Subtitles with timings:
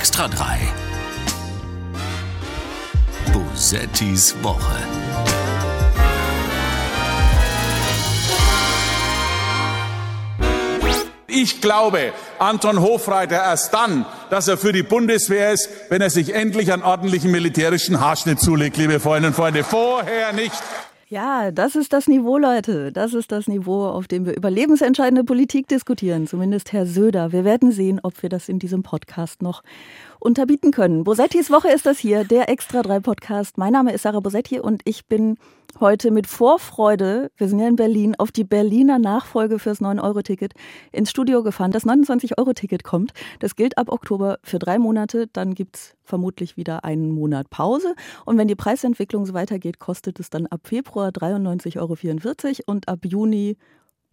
[0.00, 0.58] Extra 3.
[3.34, 4.78] Bosettis Woche.
[11.26, 16.34] Ich glaube Anton Hofreiter erst dann, dass er für die Bundeswehr ist, wenn er sich
[16.34, 19.64] endlich einen ordentlichen militärischen Haarschnitt zulegt, liebe Freundinnen und Freunde.
[19.64, 20.54] Vorher nicht.
[21.10, 22.92] Ja, das ist das Niveau, Leute.
[22.92, 26.28] Das ist das Niveau, auf dem wir über lebensentscheidende Politik diskutieren.
[26.28, 27.32] Zumindest Herr Söder.
[27.32, 29.64] Wir werden sehen, ob wir das in diesem Podcast noch
[30.20, 31.02] unterbieten können.
[31.02, 33.58] Bosettis Woche ist das hier, der Extra 3 Podcast.
[33.58, 35.36] Mein Name ist Sarah Bosetti und ich bin
[35.78, 40.54] heute mit Vorfreude, wir sind ja in Berlin, auf die Berliner Nachfolge fürs 9-Euro-Ticket
[40.90, 41.70] ins Studio gefahren.
[41.70, 43.12] Das 29-Euro-Ticket kommt.
[43.38, 45.26] Das gilt ab Oktober für drei Monate.
[45.28, 47.94] Dann gibt's vermutlich wieder einen Monat Pause.
[48.24, 51.96] Und wenn die Preisentwicklung so weitergeht, kostet es dann ab Februar 93,44 Euro
[52.66, 53.56] und ab Juni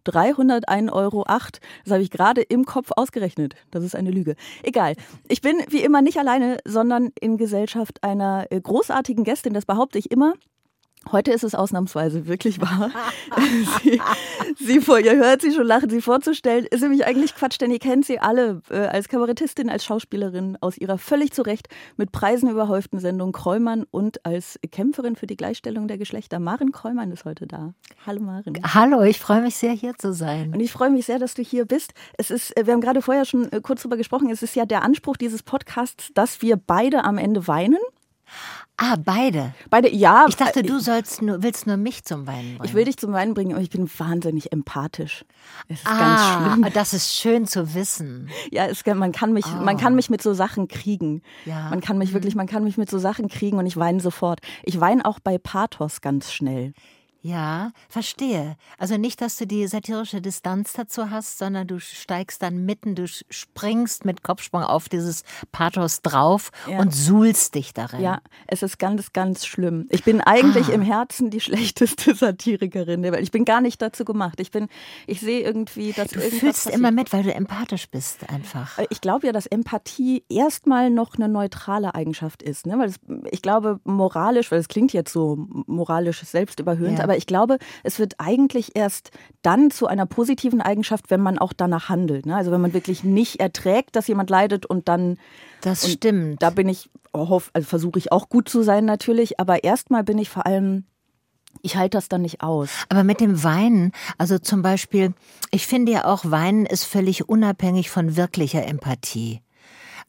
[0.05, 1.23] 301,08 Euro.
[1.23, 3.55] Das habe ich gerade im Kopf ausgerechnet.
[3.71, 4.35] Das ist eine Lüge.
[4.63, 4.93] Egal.
[5.27, 9.53] Ich bin wie immer nicht alleine, sondern in Gesellschaft einer äh, großartigen Gästin.
[9.53, 10.33] Das behaupte ich immer.
[11.11, 12.91] Heute ist es ausnahmsweise wirklich wahr.
[13.83, 14.01] sie,
[14.57, 17.79] sie vor, ihr hört sie schon lachen, sie vorzustellen, ist nämlich eigentlich Quatsch, denn ihr
[17.79, 22.49] kennt sie alle äh, als Kabarettistin, als Schauspielerin aus ihrer völlig zu Recht mit Preisen
[22.49, 26.39] überhäuften Sendung Kräumann und als Kämpferin für die Gleichstellung der Geschlechter.
[26.39, 27.73] Maren Kräumann ist heute da.
[28.05, 28.57] Hallo Maren.
[28.73, 30.53] Hallo, ich freue mich sehr, hier zu sein.
[30.53, 31.93] Und ich freue mich sehr, dass du hier bist.
[32.17, 34.65] Es ist, äh, wir haben gerade vorher schon äh, kurz darüber gesprochen, es ist ja
[34.65, 37.79] der Anspruch dieses Podcasts, dass wir beide am Ende weinen.
[38.79, 39.55] Ah, beide.
[39.71, 40.25] Beide, ja.
[40.29, 42.61] Ich dachte, du sollst nur, willst nur mich zum Weinen bringen.
[42.63, 45.25] Ich will dich zum Weinen bringen, aber ich bin wahnsinnig empathisch.
[45.67, 46.73] Es ist ah, ganz schlimm.
[46.75, 48.29] Das ist schön zu wissen.
[48.51, 49.63] Ja, es, man kann mich, oh.
[49.63, 51.23] man kann mich mit so Sachen kriegen.
[51.45, 51.69] Ja.
[51.71, 52.15] Man kann mich mhm.
[52.15, 54.41] wirklich, man kann mich mit so Sachen kriegen und ich weine sofort.
[54.61, 56.73] Ich weine auch bei Pathos ganz schnell.
[57.27, 58.55] Ja, verstehe.
[58.77, 63.05] Also nicht, dass du die satirische Distanz dazu hast, sondern du steigst dann mitten, du
[63.05, 66.79] springst mit Kopfsprung auf dieses Pathos drauf ja.
[66.79, 67.99] und suhlst dich darin.
[67.99, 69.87] Ja, es ist ganz, ganz schlimm.
[69.89, 70.73] Ich bin eigentlich ah.
[70.73, 73.23] im Herzen die schlechteste Satirikerin der Welt.
[73.23, 74.39] Ich bin gar nicht dazu gemacht.
[74.39, 74.69] Ich bin,
[75.05, 76.75] ich sehe irgendwie, dass du fühlst passiert.
[76.75, 78.77] immer mit, weil du empathisch bist einfach.
[78.77, 82.65] Äh, ich glaube ja, dass Empathie erstmal noch eine neutrale Eigenschaft ist.
[82.65, 82.79] Ne?
[82.79, 82.99] Weil es,
[83.31, 87.03] ich glaube, moralisch, weil es klingt jetzt so moralisch selbstüberhöhend, ja.
[87.03, 89.11] aber ich glaube, es wird eigentlich erst
[89.41, 92.25] dann zu einer positiven Eigenschaft, wenn man auch danach handelt.
[92.25, 92.35] Ne?
[92.35, 95.17] Also wenn man wirklich nicht erträgt, dass jemand leidet und dann.
[95.61, 96.41] Das und stimmt.
[96.41, 100.29] Da bin ich, also versuche ich auch gut zu sein natürlich, aber erstmal bin ich
[100.29, 100.85] vor allem
[101.63, 102.69] ich halte das dann nicht aus.
[102.89, 105.13] Aber mit dem Weinen, also zum Beispiel,
[105.49, 109.41] ich finde ja auch, Weinen ist völlig unabhängig von wirklicher Empathie.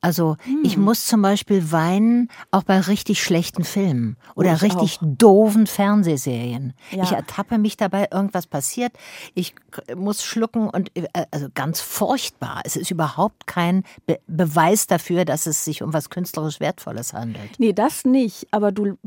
[0.01, 0.61] Also hm.
[0.63, 5.07] ich muss zum Beispiel weinen, auch bei richtig schlechten Filmen oder ich richtig auch.
[5.07, 6.75] doofen Fernsehserien.
[6.93, 7.03] Ja.
[7.03, 8.93] Ich ertappe mich dabei, irgendwas passiert,
[9.35, 9.55] ich
[9.97, 12.63] muss schlucken und äh, also ganz furchtbar.
[12.65, 17.59] Es ist überhaupt kein Be Beweis dafür, dass es sich um was künstlerisch Wertvolles handelt.
[17.59, 18.47] Nee, das nicht.
[18.53, 18.99] Aber du,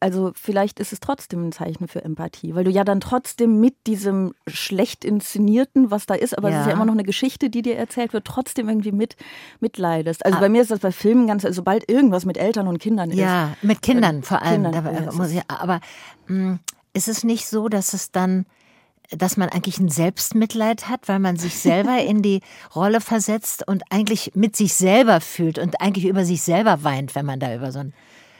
[0.00, 3.74] also vielleicht ist es trotzdem ein Zeichen für Empathie, weil du ja dann trotzdem mit
[3.86, 6.56] diesem schlecht inszenierten, was da ist, aber ja.
[6.56, 9.16] es ist ja immer noch eine Geschichte, die dir erzählt wird, trotzdem irgendwie mit
[9.60, 10.24] mitleidest.
[10.24, 12.78] Also also bei mir ist das bei Filmen ganz, also sobald irgendwas mit Eltern und
[12.78, 13.18] Kindern ist.
[13.18, 14.64] Ja, mit Kindern äh, vor allem.
[14.64, 15.80] Kindern, da, ja, muss ich, aber
[16.26, 16.60] mh, mm,
[16.94, 18.46] ist es nicht so, dass es dann
[19.10, 22.40] dass man eigentlich ein Selbstmitleid hat, weil man sich selber in die
[22.74, 27.24] Rolle versetzt und eigentlich mit sich selber fühlt und eigentlich über sich selber weint, wenn
[27.24, 27.94] man da über so ein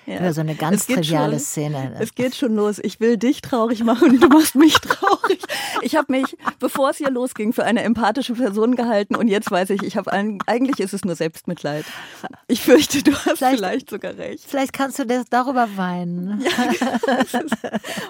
[0.09, 0.21] ja.
[0.21, 1.97] Über so eine ganz triviale schon, Szene.
[2.01, 2.79] Es geht schon los.
[2.83, 5.41] Ich will dich traurig machen und du machst mich traurig.
[5.83, 9.69] Ich habe mich, bevor es hier losging, für eine empathische Person gehalten und jetzt weiß
[9.71, 10.11] ich, ich habe
[10.47, 11.85] eigentlich ist es nur Selbstmitleid.
[12.47, 14.45] Ich fürchte, du hast vielleicht, vielleicht sogar recht.
[14.49, 16.45] Vielleicht kannst du das darüber weinen.
[17.09, 17.57] Ja, es ist,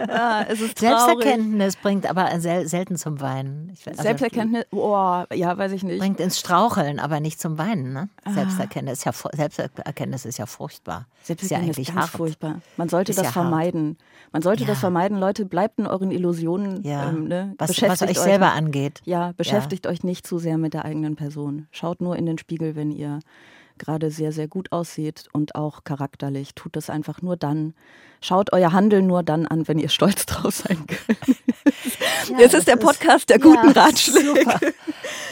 [0.07, 3.75] ja, es ist Selbsterkenntnis bringt aber sel selten zum Weinen.
[3.87, 5.99] Also Selbsterkenntnis, oh, ja, weiß ich nicht.
[5.99, 7.93] Bringt ins Straucheln, aber nicht zum Weinen.
[7.93, 8.09] Ne?
[8.25, 8.33] Ah.
[8.33, 11.07] Selbsterkenntnis, ist ja, Selbsterkenntnis ist ja furchtbar.
[11.23, 12.11] Selbsterkenntnis ist ja ganz hart.
[12.11, 12.61] furchtbar.
[12.77, 13.99] Man sollte ist das ja vermeiden.
[14.33, 14.69] Man sollte ja.
[14.69, 15.19] das vermeiden.
[15.19, 16.83] Leute, bleibt in euren Illusionen.
[16.85, 17.09] Ja.
[17.09, 17.55] Ähm, ne?
[17.59, 19.01] was, was, euch selber angeht.
[19.05, 21.67] Ja, beschäftigt euch nicht zu sehr mit der eigenen Person.
[21.71, 23.21] Schaut nur in den Spiegel, wenn ihr
[23.79, 26.55] gerade sehr, sehr gut aussieht und auch charakterlich.
[26.55, 27.75] Tut das einfach nur dann.
[28.21, 31.37] Schaut euer Handeln nur dann an, wenn ihr stolz drauf sein könnt.
[32.29, 34.27] Ja, es ist der Podcast ist, der guten ja, Ratschläge.
[34.27, 34.61] Super.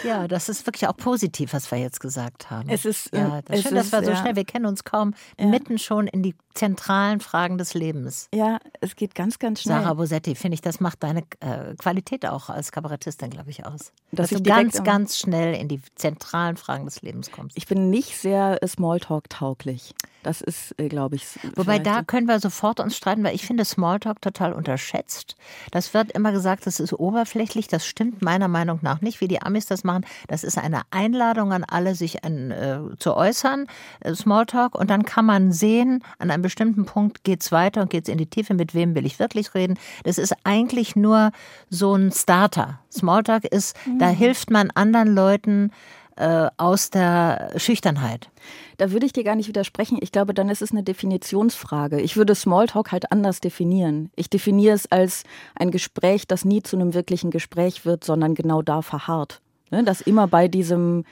[0.05, 2.69] Ja, das ist wirklich auch positiv, was wir jetzt gesagt haben.
[2.69, 5.79] Es ist, ja, das es schön, dass wir so schnell, wir kennen uns kaum, mitten
[5.79, 8.29] schon in die zentralen Fragen des Lebens.
[8.35, 9.83] Ja, es geht ganz, ganz schnell.
[9.83, 13.93] Sarah Bosetti, finde ich, das macht deine äh, Qualität auch als Kabarettistin, glaube ich, aus.
[14.13, 17.57] Dass, dass du ganz, ganz schnell in die zentralen Fragen des Lebens kommst.
[17.57, 19.95] Ich bin nicht sehr Smalltalk-tauglich.
[20.27, 21.25] Das ist, äh, glaube ich.
[21.55, 25.37] Wobei da können wir sofort uns streiten, weil ich finde Smalltalk total unterschätzt.
[25.71, 27.69] Das wird immer gesagt, das ist oberflächlich.
[27.69, 30.05] Das stimmt meiner Meinung nach nicht, wie die Amis das machen.
[30.27, 33.67] Das ist eine Einladung an alle, sich an, äh, zu äußern,
[34.01, 34.75] äh, Smalltalk.
[34.75, 38.27] Und dann kann man sehen, an einem bestimmten Punkt geht's weiter und geht's in die
[38.27, 38.55] Tiefe.
[38.55, 39.79] Mit wem will ich wirklich reden?
[40.03, 41.31] Das ist eigentlich nur
[41.71, 42.81] so ein Starter.
[42.91, 44.01] Smalltalk ist, mhm.
[44.01, 45.71] da hilft man anderen Leuten
[46.17, 48.31] äh, aus der Schüchternheit.
[48.79, 49.99] Da würde ich dir gar nicht widersprechen.
[50.01, 52.01] Ich glaube, dann ist es eine Definitionsfrage.
[52.01, 54.11] Ich würde Smalltalk halt anders definieren.
[54.17, 55.25] Ich definiere es als
[55.55, 59.41] ein Gespräch, das nie zu einem wirklichen Gespräch wird, sondern genau da verharrt.
[59.71, 59.85] Ne?
[59.85, 61.05] Das immer bei diesem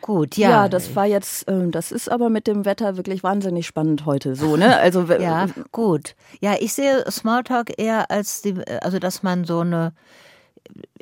[0.00, 0.48] Gut, ja.
[0.48, 4.34] Ja, das war jetzt, äh, das ist aber mit dem Wetter wirklich wahnsinnig spannend heute
[4.34, 4.78] so, ne?
[4.78, 6.14] Also ja, gut.
[6.40, 9.92] Ja, ich sehe Smalltalk eher als die, also dass man so eine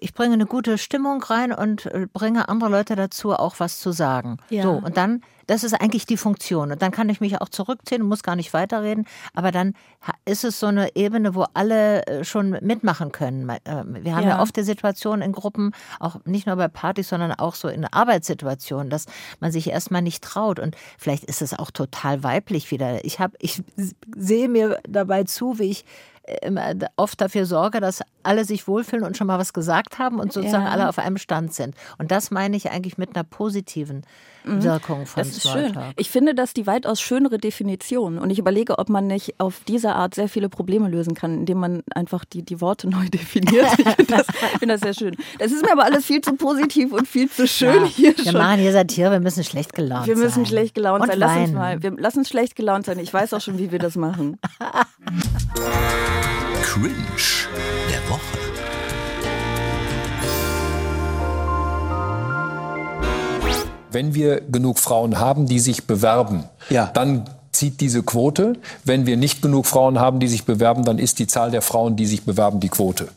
[0.00, 3.92] ich bringe eine gute Stimmung rein und äh, bringe andere Leute dazu, auch was zu
[3.92, 4.38] sagen.
[4.50, 4.62] Ja.
[4.62, 6.72] So, und dann, das ist eigentlich die Funktion.
[6.72, 9.06] Und dann kann ich mich auch zurückziehen muss gar nicht weiterreden.
[9.34, 9.74] Aber dann
[10.24, 13.48] ist es so eine Ebene, wo alle äh, schon mitmachen können.
[13.48, 17.08] Äh, wir haben ja, ja oft die Situation in Gruppen, auch nicht nur bei Partys,
[17.08, 19.06] sondern auch so in Arbeitssituationen, dass
[19.40, 20.58] man sich erstmal nicht traut.
[20.58, 23.04] Und vielleicht ist es auch total weiblich wieder.
[23.04, 23.62] Ich habe, ich
[24.16, 25.84] sehe mir dabei zu, wie ich
[26.96, 30.64] oft dafür sorge, dass alle sich wohlfühlen und schon mal was gesagt haben und sozusagen
[30.64, 30.70] ja.
[30.70, 31.74] alle auf einem Stand sind.
[31.98, 34.02] Und das meine ich eigentlich mit einer positiven.
[34.48, 35.76] Wirkung von das ist Schön.
[35.96, 38.18] Ich finde das die weitaus schönere Definition.
[38.18, 41.58] Und ich überlege, ob man nicht auf diese Art sehr viele Probleme lösen kann, indem
[41.58, 43.66] man einfach die, die Worte neu definiert.
[43.78, 44.26] Ich finde das,
[44.58, 45.16] find das sehr schön.
[45.38, 48.24] Das ist mir aber alles viel zu positiv und viel zu schön ja, hier wir
[48.24, 48.34] schon.
[48.34, 50.16] Wir machen hier Satire, wir müssen schlecht gelaunt sein.
[50.16, 50.46] Wir müssen sein.
[50.46, 51.18] schlecht gelaunt und sein.
[51.18, 52.98] Lass uns mal, wir, lass uns schlecht gelaunt sein.
[52.98, 54.38] Ich weiß auch schon, wie wir das machen.
[56.62, 56.94] Cringe
[57.90, 58.57] der Woche.
[63.90, 66.90] Wenn wir genug Frauen haben, die sich bewerben, ja.
[66.92, 68.54] dann zieht diese Quote.
[68.84, 71.96] Wenn wir nicht genug Frauen haben, die sich bewerben, dann ist die Zahl der Frauen,
[71.96, 73.08] die sich bewerben, die Quote.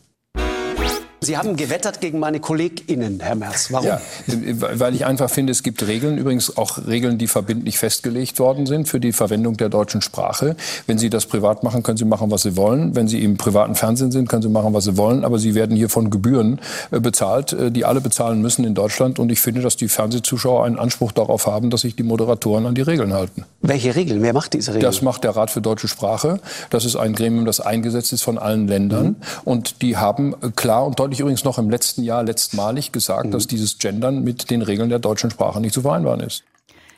[1.22, 3.72] Sie haben gewettert gegen meine KollegInnen, Herr Merz.
[3.72, 3.86] Warum?
[3.86, 8.66] Ja, weil ich einfach finde, es gibt Regeln, übrigens auch Regeln, die verbindlich festgelegt worden
[8.66, 10.56] sind für die Verwendung der deutschen Sprache.
[10.86, 12.96] Wenn Sie das privat machen, können Sie machen, was Sie wollen.
[12.96, 15.24] Wenn Sie im privaten Fernsehen sind, können Sie machen, was Sie wollen.
[15.24, 16.60] Aber Sie werden hier von Gebühren
[16.90, 19.18] äh, bezahlt, äh, die alle bezahlen müssen in Deutschland.
[19.18, 22.74] Und ich finde, dass die Fernsehzuschauer einen Anspruch darauf haben, dass sich die Moderatoren an
[22.74, 23.44] die Regeln halten.
[23.62, 24.22] Welche Regeln?
[24.22, 24.82] Wer macht diese Regeln?
[24.82, 26.40] Das macht der Rat für deutsche Sprache.
[26.70, 29.06] Das ist ein Gremium, das eingesetzt ist von allen Ländern.
[29.06, 29.16] Mhm.
[29.44, 33.26] Und die haben äh, klar und deutlich ich übrigens noch im letzten Jahr letztmalig gesagt,
[33.26, 33.30] mhm.
[33.30, 36.42] dass dieses Gendern mit den Regeln der deutschen Sprache nicht zu vereinbaren ist.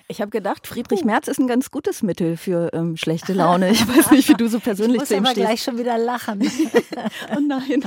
[0.06, 3.70] Ich habe gedacht, Friedrich Merz ist ein ganz gutes Mittel für ähm, schlechte Laune.
[3.70, 6.42] Ich weiß nicht, wie du so persönlich ich muss aber gleich schon wieder lachen.
[7.34, 7.82] oh nein.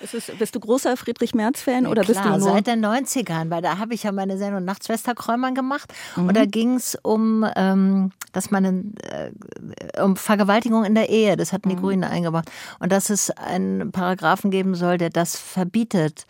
[0.00, 2.54] Ist, bist du großer Friedrich Merz-Fan ja, oder klar, bist du nur...
[2.54, 6.28] seit den 90ern, weil da habe ich ja meine Sendung Nachtschwester Kräumann gemacht mhm.
[6.28, 11.52] und da ging es um, ähm, dass man äh, um Vergewaltigung in der Ehe, das
[11.52, 11.80] hatten die mhm.
[11.80, 16.26] Grünen eingebracht und dass es einen Paragraphen geben soll, der das verbietet.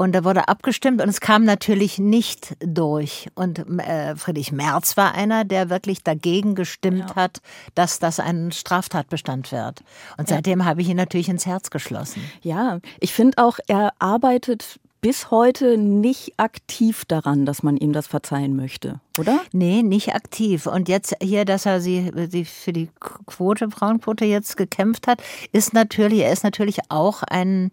[0.00, 3.28] Und da wurde abgestimmt und es kam natürlich nicht durch.
[3.34, 7.16] Und äh, Friedrich Merz war einer, der wirklich dagegen gestimmt ja.
[7.16, 7.42] hat,
[7.74, 9.82] dass das ein Straftatbestand wird.
[10.16, 10.64] Und seitdem ja.
[10.64, 12.22] habe ich ihn natürlich ins Herz geschlossen.
[12.40, 18.06] Ja, ich finde auch, er arbeitet bis heute nicht aktiv daran, dass man ihm das
[18.06, 19.42] verzeihen möchte, oder?
[19.52, 20.66] Nee, nicht aktiv.
[20.66, 22.88] Und jetzt hier, dass er sie, sie für die
[23.26, 25.22] Quote, Frauenquote jetzt gekämpft hat,
[25.52, 27.70] ist natürlich, er ist natürlich auch ein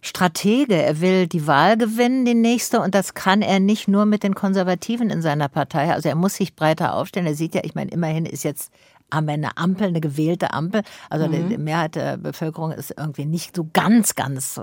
[0.00, 0.74] Stratege.
[0.74, 4.34] Er will die Wahl gewinnen, die nächste, und das kann er nicht nur mit den
[4.34, 5.92] Konservativen in seiner Partei.
[5.92, 7.26] Also er muss sich breiter aufstellen.
[7.26, 8.72] Er sieht ja, ich meine, immerhin ist jetzt
[9.12, 10.82] haben wir eine Ampel, eine gewählte Ampel.
[11.08, 11.48] Also mhm.
[11.48, 14.62] die Mehrheit der Bevölkerung ist irgendwie nicht so ganz, ganz äh,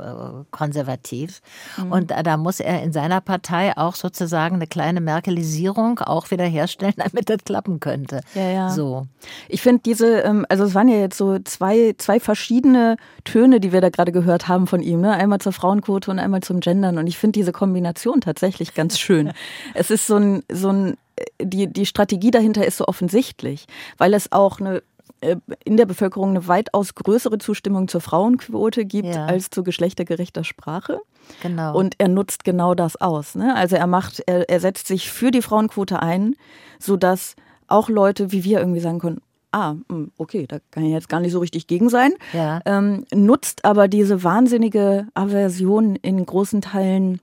[0.52, 1.42] konservativ.
[1.78, 1.92] Mhm.
[1.92, 6.94] Und da muss er in seiner Partei auch sozusagen eine kleine Merkelisierung auch wieder herstellen,
[6.98, 8.22] damit das klappen könnte.
[8.36, 8.70] Ja, ja.
[8.70, 9.08] So.
[9.50, 13.72] Ich finde diese, ähm, also es waren ja jetzt so zwei, zwei verschiedene Töne, die
[13.72, 15.02] wir da gerade gehört haben von ihm.
[15.02, 15.12] Ne?
[15.12, 16.98] Einmal zur Frauenquote und einmal zum Gendern.
[16.98, 19.32] Und ich finde diese Kombination tatsächlich ganz schön.
[19.74, 20.98] es ist so ein, so ein
[21.42, 23.66] die, die Strategie dahinter ist so offensichtlich,
[23.98, 24.84] weil es auch eine
[25.22, 29.26] äh, in der Bevölkerung eine weitaus größere Zustimmung zur Frauenquote gibt ja.
[29.26, 31.00] als zu geschlechtergerechter Sprache.
[31.42, 31.76] Genau.
[31.78, 33.36] Und er nutzt genau das aus.
[33.36, 33.56] Ne?
[33.56, 36.36] Also er macht, er, er setzt sich für die Frauenquote ein,
[36.80, 37.36] sodass
[37.68, 41.20] auch Leute wie wir irgendwie sagen können, ah, hm, okay, da kann ich jetzt gar
[41.20, 42.14] nicht so richtig gegen sein.
[42.34, 42.60] Ja.
[42.66, 47.22] Ähm, nutzt aber diese wahnsinnige Aversion in großen Teilen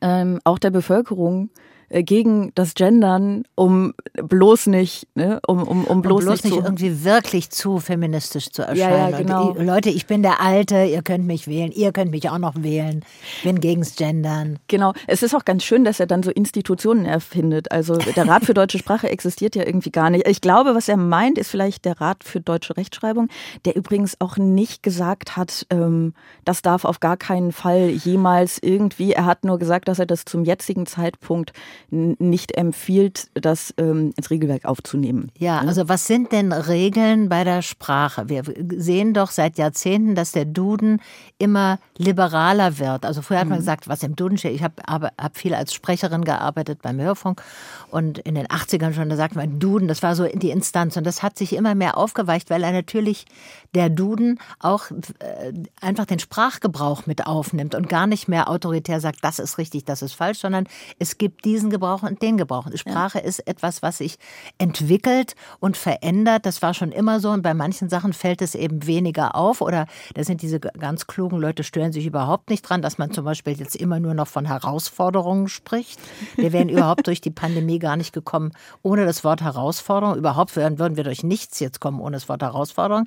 [0.00, 1.50] ähm, auch der Bevölkerung
[1.90, 6.64] gegen das Gendern, um bloß nicht, ne, um, um, um bloß, um bloß nicht, nicht
[6.64, 8.78] irgendwie wirklich zu feministisch zu erscheinen.
[8.78, 9.50] Ja, ja, genau.
[9.50, 12.54] Und, Leute, ich bin der Alte, ihr könnt mich wählen, ihr könnt mich auch noch
[12.62, 13.04] wählen.
[13.42, 14.58] Bin gegens Gendern.
[14.68, 14.92] Genau.
[15.08, 17.72] Es ist auch ganz schön, dass er dann so Institutionen erfindet.
[17.72, 20.28] Also der Rat für deutsche Sprache existiert ja irgendwie gar nicht.
[20.28, 23.28] Ich glaube, was er meint, ist vielleicht der Rat für deutsche Rechtschreibung,
[23.64, 29.12] der übrigens auch nicht gesagt hat, ähm, das darf auf gar keinen Fall jemals irgendwie.
[29.12, 31.52] Er hat nur gesagt, dass er das zum jetzigen Zeitpunkt
[31.90, 35.30] nicht empfiehlt, das ähm, ins Regelwerk aufzunehmen.
[35.38, 38.28] Ja, also was sind denn Regeln bei der Sprache?
[38.28, 38.42] Wir
[38.76, 41.00] sehen doch seit Jahrzehnten, dass der Duden
[41.38, 43.04] immer liberaler wird.
[43.04, 44.54] Also früher hat man gesagt, was im Duden steht.
[44.54, 47.42] Ich habe hab viel als Sprecherin gearbeitet beim Hörfunk
[47.90, 51.04] und in den 80ern schon, da sagt man Duden, das war so die Instanz und
[51.04, 53.26] das hat sich immer mehr aufgeweicht, weil er natürlich
[53.74, 59.18] der Duden auch äh, einfach den Sprachgebrauch mit aufnimmt und gar nicht mehr autoritär sagt,
[59.22, 60.66] das ist richtig, das ist falsch, sondern
[60.98, 62.66] es gibt diesen Gebrauch und den Gebrauch.
[62.74, 63.24] Sprache ja.
[63.24, 64.18] ist etwas, was sich
[64.58, 66.46] entwickelt und verändert.
[66.46, 69.86] Das war schon immer so und bei manchen Sachen fällt es eben weniger auf oder
[70.14, 73.58] da sind diese ganz klugen Leute stören sich überhaupt nicht dran, dass man zum Beispiel
[73.58, 76.00] jetzt immer nur noch von Herausforderungen spricht.
[76.36, 80.16] Wir wären überhaupt durch die Pandemie gar nicht gekommen ohne das Wort Herausforderung.
[80.16, 83.06] Überhaupt würden wir durch nichts jetzt kommen ohne das Wort Herausforderung.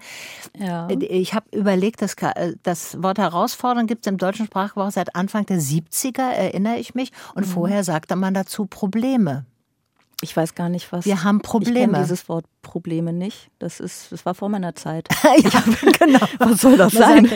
[0.58, 0.88] Ja.
[0.89, 2.15] Ich habe überlegt, dass
[2.63, 7.12] das Wort Herausforderung gibt es im deutschen Sprachgebrauch seit Anfang der 70er, erinnere ich mich.
[7.36, 7.51] Und mhm.
[7.51, 9.45] vorher sagte man dazu Probleme.
[10.24, 11.05] Ich weiß gar nicht, was.
[11.05, 11.79] Wir haben Probleme.
[11.79, 13.50] Ich kenne dieses Wort Probleme nicht.
[13.60, 15.10] Das ist, das war vor meiner Zeit.
[15.24, 15.63] ja,
[16.00, 16.25] genau.
[16.39, 17.29] Was soll das sein?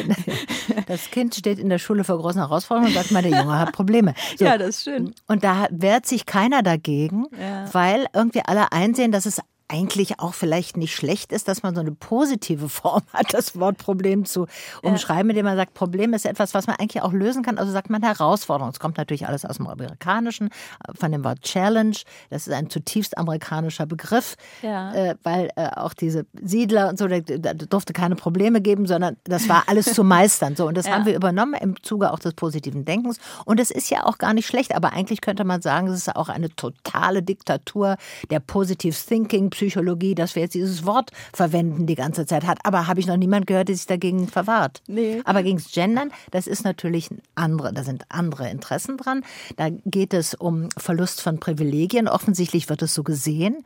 [0.88, 3.74] Das Kind steht in der Schule vor großen Herausforderungen und sagt mal, der Junge hat
[3.74, 4.14] Probleme.
[4.38, 4.46] So.
[4.46, 5.14] Ja, das ist schön.
[5.28, 7.66] Und da wehrt sich keiner dagegen, ja.
[7.74, 11.82] weil irgendwie alle einsehen, dass es eigentlich auch vielleicht nicht schlecht ist, dass man so
[11.82, 14.48] eine positive Form hat, das Wort Problem zu
[14.82, 17.58] umschreiben, indem man sagt, Problem ist etwas, was man eigentlich auch lösen kann.
[17.58, 18.72] Also sagt man Herausforderung.
[18.72, 20.50] Es kommt natürlich alles aus dem Amerikanischen,
[20.98, 21.96] von dem Wort Challenge.
[22.30, 24.94] Das ist ein zutiefst amerikanischer Begriff, ja.
[24.94, 29.18] äh, weil äh, auch diese Siedler und so, da, da, durfte keine Probleme geben, sondern
[29.26, 30.56] das war alles zu meistern.
[30.56, 30.94] So, und das ja.
[30.94, 33.20] haben wir übernommen im Zuge auch des positiven Denkens.
[33.46, 36.16] Und es ist ja auch gar nicht schlecht, aber eigentlich könnte man sagen, es ist
[36.16, 37.98] auch eine totale Diktatur
[38.30, 42.60] der Positive Thinking, Psychologie, dass wir jetzt dieses Wort verwenden die ganze Zeit hat.
[42.64, 44.82] Aber habe ich noch niemand gehört, der sich dagegen verwahrt.
[44.88, 45.22] Nee.
[45.26, 49.24] Aber gegen das Gendern, das ist natürlich andere, da sind andere Interessen dran.
[49.56, 52.08] Da geht es um Verlust von Privilegien.
[52.08, 53.64] Offensichtlich wird es so gesehen,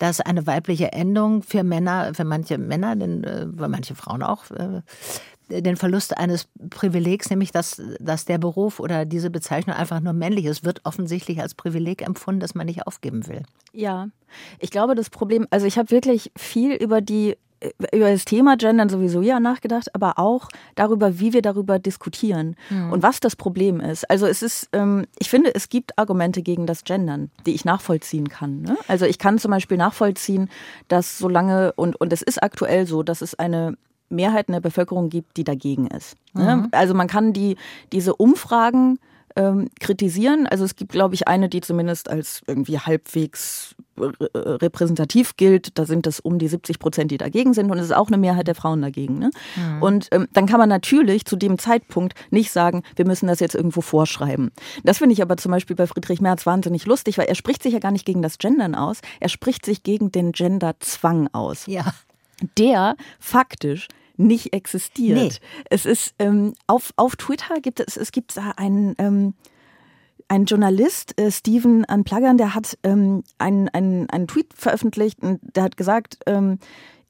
[0.00, 4.50] dass eine weibliche Endung für Männer, für manche Männer, denn, äh, für manche Frauen auch,
[4.50, 4.82] äh,
[5.48, 10.44] den Verlust eines Privilegs, nämlich dass, dass der Beruf oder diese Bezeichnung einfach nur männlich
[10.44, 13.42] ist, wird offensichtlich als Privileg empfunden, das man nicht aufgeben will.
[13.72, 14.08] Ja,
[14.58, 17.36] ich glaube, das Problem, also ich habe wirklich viel über die
[17.92, 22.92] über das Thema Gendern sowieso ja nachgedacht, aber auch darüber, wie wir darüber diskutieren mhm.
[22.92, 24.08] und was das Problem ist.
[24.08, 28.28] Also es ist, ähm, ich finde, es gibt Argumente gegen das Gendern, die ich nachvollziehen
[28.28, 28.62] kann.
[28.62, 28.76] Ne?
[28.86, 30.48] Also ich kann zum Beispiel nachvollziehen,
[30.86, 33.76] dass solange, und, und es ist aktuell so, dass es eine
[34.10, 36.16] Mehrheit in der Bevölkerung gibt, die dagegen ist.
[36.34, 36.56] Ne?
[36.56, 36.68] Mhm.
[36.72, 37.56] Also man kann die,
[37.92, 38.98] diese Umfragen
[39.38, 40.46] ähm, kritisieren.
[40.46, 45.78] Also es gibt, glaube ich, eine, die zumindest als irgendwie halbwegs repräsentativ gilt.
[45.78, 47.70] Da sind es um die 70 Prozent, die dagegen sind.
[47.70, 49.18] Und es ist auch eine Mehrheit der Frauen dagegen.
[49.18, 49.30] Ne?
[49.56, 49.82] Mhm.
[49.82, 53.54] Und ähm, dann kann man natürlich zu dem Zeitpunkt nicht sagen, wir müssen das jetzt
[53.54, 54.50] irgendwo vorschreiben.
[54.84, 57.72] Das finde ich aber zum Beispiel bei Friedrich Merz wahnsinnig lustig, weil er spricht sich
[57.72, 59.00] ja gar nicht gegen das Gendern aus.
[59.20, 61.66] Er spricht sich gegen den Genderzwang aus.
[61.66, 61.92] Ja.
[62.56, 63.88] Der faktisch
[64.18, 65.18] nicht existiert.
[65.18, 65.30] Nee.
[65.70, 69.34] Es ist ähm, auf, auf Twitter gibt es, es gibt einen, ähm,
[70.28, 75.62] ein Journalist, äh, Steven Unplugern, der hat ähm, einen, einen, einen Tweet veröffentlicht und der
[75.62, 76.58] hat gesagt, ähm,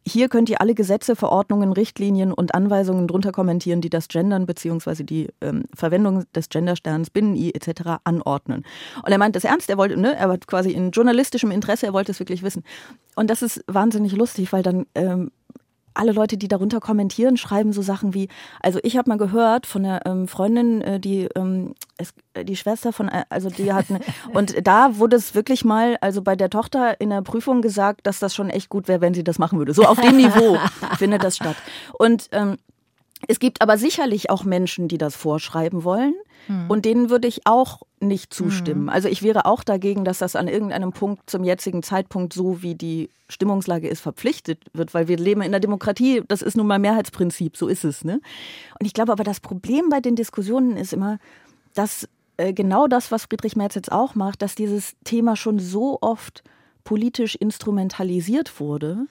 [0.08, 5.04] hier könnt ihr alle Gesetze, Verordnungen, Richtlinien und Anweisungen drunter kommentieren, die das Gendern bzw.
[5.04, 8.00] die ähm, Verwendung des Gendersterns, Binnen-I etc.
[8.04, 8.64] anordnen.
[9.04, 11.92] Und er meint das ernst, er wollte, ne, er hat quasi in journalistischem Interesse, er
[11.92, 12.64] wollte es wirklich wissen.
[13.16, 15.30] Und das ist wahnsinnig lustig, weil dann ähm,
[15.98, 18.28] alle Leute, die darunter kommentieren, schreiben so Sachen wie,
[18.62, 22.56] also ich habe mal gehört von einer ähm, Freundin, äh, die ähm, es, äh, die
[22.56, 24.00] Schwester von, äh, also die hat eine,
[24.32, 28.18] und da wurde es wirklich mal, also bei der Tochter in der Prüfung gesagt, dass
[28.20, 29.74] das schon echt gut wäre, wenn sie das machen würde.
[29.74, 30.58] So auf dem Niveau
[30.98, 31.56] findet das statt.
[31.98, 32.56] Und ähm,
[33.26, 36.14] es gibt aber sicherlich auch Menschen, die das vorschreiben wollen.
[36.48, 36.68] Hm.
[36.68, 38.82] Und denen würde ich auch nicht zustimmen.
[38.82, 38.88] Hm.
[38.88, 42.74] Also ich wäre auch dagegen, dass das an irgendeinem Punkt zum jetzigen Zeitpunkt so wie
[42.74, 46.22] die Stimmungslage ist verpflichtet wird, weil wir leben in der Demokratie.
[46.26, 47.56] Das ist nun mal Mehrheitsprinzip.
[47.56, 48.04] So ist es.
[48.04, 48.20] Ne?
[48.80, 51.18] Und ich glaube aber, das Problem bei den Diskussionen ist immer,
[51.74, 55.98] dass äh, genau das, was Friedrich Merz jetzt auch macht, dass dieses Thema schon so
[56.00, 56.42] oft
[56.84, 59.06] politisch instrumentalisiert wurde,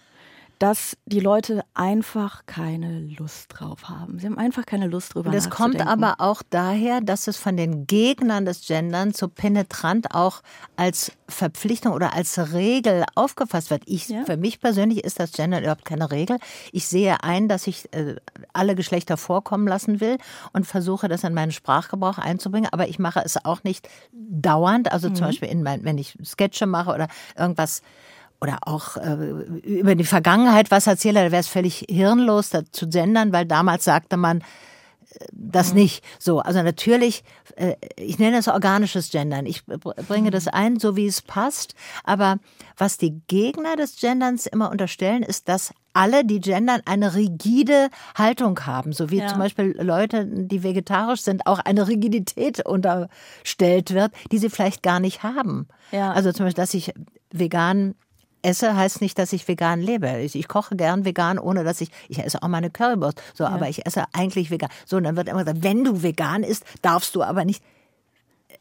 [0.60, 4.18] dass die Leute einfach keine Lust drauf haben.
[4.18, 7.86] Sie haben einfach keine Lust drüber Das kommt aber auch daher, dass es von den
[7.86, 10.42] Gegnern des Gendern so penetrant auch
[10.76, 13.84] als Verpflichtung oder als Regel aufgefasst wird.
[13.86, 14.26] Ich, ja.
[14.26, 16.38] Für mich persönlich ist das Gendern überhaupt keine Regel.
[16.72, 18.16] Ich sehe ein, dass ich äh,
[18.54, 20.18] alle Geschlechter vorkommen lassen will
[20.54, 22.70] und versuche, das in meinen Sprachgebrauch einzubringen.
[22.72, 24.92] Aber ich mache es auch nicht dauernd.
[24.92, 25.16] Also mhm.
[25.16, 27.84] zum Beispiel, in mein, wenn ich Sketche mache oder irgendwas
[28.42, 29.16] oder auch äh,
[29.64, 33.84] über die Vergangenheit was erzähle, da wäre es völlig hirnlos da zu gendern, weil damals
[33.84, 35.80] sagte man äh, das mhm.
[35.80, 36.04] nicht.
[36.20, 37.24] So, also natürlich,
[37.56, 39.46] äh, ich nenne es organisches Gendern.
[39.46, 41.74] Ich bringe das ein, so wie es passt.
[42.04, 42.38] Aber
[42.78, 48.60] was die Gegner des Genderns immer unterstellen, ist, dass alle, die gendern, eine rigide Haltung
[48.68, 49.28] haben, so wie ja.
[49.28, 55.00] zum Beispiel Leute, die vegetarisch sind, auch eine Rigidität unterstellt wird, die sie vielleicht gar
[55.00, 55.68] nicht haben.
[55.92, 56.12] Ja.
[56.12, 56.94] Also zum Beispiel, dass ich
[57.32, 57.96] vegan
[58.48, 60.22] esse, heißt nicht, dass ich vegan lebe.
[60.22, 63.50] Ich, ich, koche gern vegan, ohne dass ich, ich esse auch meine Currywurst, so, ja.
[63.50, 64.70] aber ich esse eigentlich vegan.
[64.86, 67.62] So, und dann wird immer gesagt, wenn du vegan isst, darfst du aber nicht.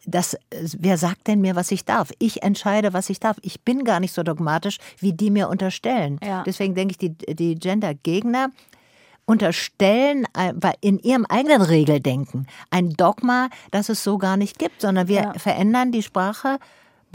[0.05, 2.13] Das, wer sagt denn mir, was ich darf?
[2.19, 3.39] Ich entscheide, was ich darf.
[3.43, 6.21] Ich bin gar nicht so dogmatisch, wie die mir unterstellen.
[6.23, 6.43] Ja.
[6.45, 8.51] Deswegen denke ich, die, die Gender-Gegner
[9.25, 15.09] unterstellen äh, in ihrem eigenen Regeldenken ein Dogma, das es so gar nicht gibt, sondern
[15.09, 15.33] wir ja.
[15.35, 16.59] verändern die Sprache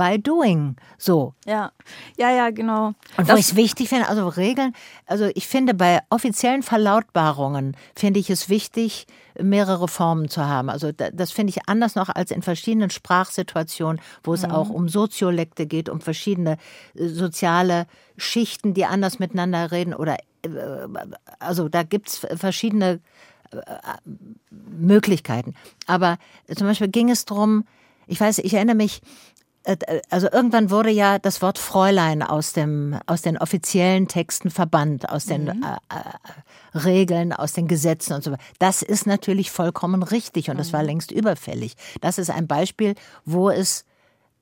[0.02, 0.76] by doing.
[0.98, 1.36] So.
[1.46, 1.72] Ja,
[2.18, 2.94] ja, ja, genau.
[3.18, 4.74] Und wo ich es wichtig finde, also Regeln,
[5.06, 9.06] also ich finde bei offiziellen Verlautbarungen finde ich es wichtig,
[9.40, 10.70] mehrere Formen zu haben.
[10.70, 14.52] Also das finde ich anders noch als in verschiedenen Sprachsituationen, wo es mhm.
[14.52, 16.58] auch um Soziolekte geht, um verschiedene
[16.96, 17.86] äh, soziale
[18.18, 20.50] Schichten, die anders miteinander reden oder äh,
[21.40, 23.02] also da gibt es verschiedene
[23.52, 23.60] äh,
[24.50, 25.54] Möglichkeiten.
[25.86, 26.18] Aber
[26.56, 27.66] zum Beispiel ging es darum,
[28.08, 29.02] ich weiß, ich erinnere mich,
[30.10, 35.26] also irgendwann wurde ja das Wort Fräulein aus dem aus den offiziellen Texten verbannt, aus
[35.26, 35.64] den mhm.
[35.64, 38.44] äh, äh, Regeln, aus den Gesetzen und so weiter.
[38.60, 40.88] Das ist natürlich vollkommen richtig und das war mhm.
[40.88, 41.76] längst überfällig.
[42.02, 43.86] Das ist ein Beispiel, wo es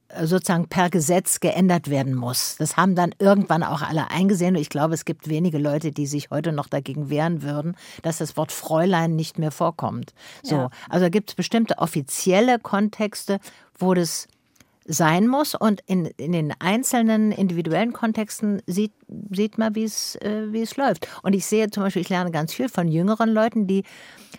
[0.07, 2.55] äh, sozusagen per Gesetz geändert werden muss.
[2.57, 6.07] Das haben dann irgendwann auch alle eingesehen und ich glaube, es gibt wenige Leute, die
[6.07, 10.13] sich heute noch dagegen wehren würden, dass das Wort Fräulein nicht mehr vorkommt.
[10.43, 10.69] So, ja.
[10.89, 13.39] also gibt es bestimmte offizielle Kontexte,
[13.77, 14.27] wo das
[14.89, 15.55] sein muss.
[15.55, 18.91] Und in, in den einzelnen individuellen Kontexten sieht,
[19.31, 21.08] sieht man, wie es, äh, wie es läuft.
[21.22, 23.84] Und ich sehe zum Beispiel, ich lerne ganz viel von jüngeren Leuten, die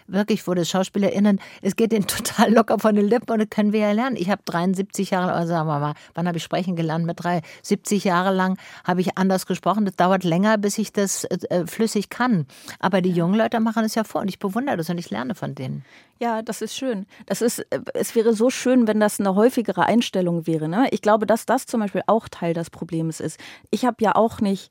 [0.09, 3.73] wirklich, wo das SchauspielerInnen, es geht denen total locker von den Lippen und das können
[3.73, 4.17] wir ja lernen.
[4.17, 7.07] Ich habe 73 Jahre, also sagen wir mal, wann habe ich sprechen gelernt?
[7.07, 9.85] Mit drei, 70 Jahre lang habe ich anders gesprochen.
[9.85, 12.47] Das dauert länger, bis ich das äh, flüssig kann.
[12.81, 15.35] Aber die jungen Leute machen es ja vor und ich bewundere das und ich lerne
[15.35, 15.85] von denen.
[16.23, 17.07] Ja, das ist schön.
[17.25, 20.69] Das ist, äh, es wäre so schön, wenn das eine häufigere Einstellung wäre.
[20.69, 20.89] Ne?
[20.91, 23.41] Ich glaube, dass das zum Beispiel auch Teil des Problems ist.
[23.71, 24.71] Ich habe ja auch nicht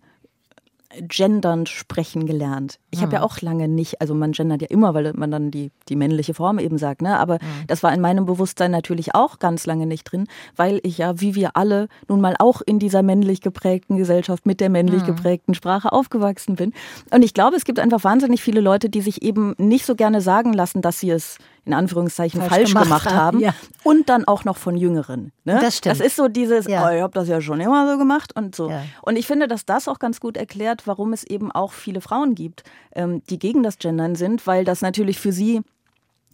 [1.02, 2.80] gendern sprechen gelernt.
[2.90, 5.72] Ich habe ja auch lange nicht, also man gendert ja immer, weil man dann die,
[5.88, 7.20] die männliche Form eben sagt, ne?
[7.20, 7.68] Aber mhm.
[7.68, 11.36] das war in meinem Bewusstsein natürlich auch ganz lange nicht drin, weil ich ja, wie
[11.36, 15.08] wir alle, nun mal auch in dieser männlich geprägten Gesellschaft mit der männlich mhm.
[15.08, 16.74] geprägten Sprache aufgewachsen bin.
[17.12, 20.22] Und ich glaube, es gibt einfach wahnsinnig viele Leute, die sich eben nicht so gerne
[20.22, 21.38] sagen lassen, dass sie es
[21.70, 23.54] in Anführungszeichen falsch, falsch gemacht, gemacht, haben ja.
[23.84, 25.32] und dann auch noch von Jüngeren.
[25.46, 25.60] Ne?
[25.62, 26.00] Das stimmt.
[26.00, 26.86] Das ist so dieses, ja.
[26.86, 28.70] oh, ich habe das ja schon immer so gemacht und so.
[28.70, 28.84] Ja.
[29.04, 32.34] Und ich finde, dass das auch ganz gut erklärt, warum es eben auch viele Frauen
[32.34, 32.64] gibt,
[32.96, 35.62] ähm, die gegen das Gendern sind, weil das natürlich für sie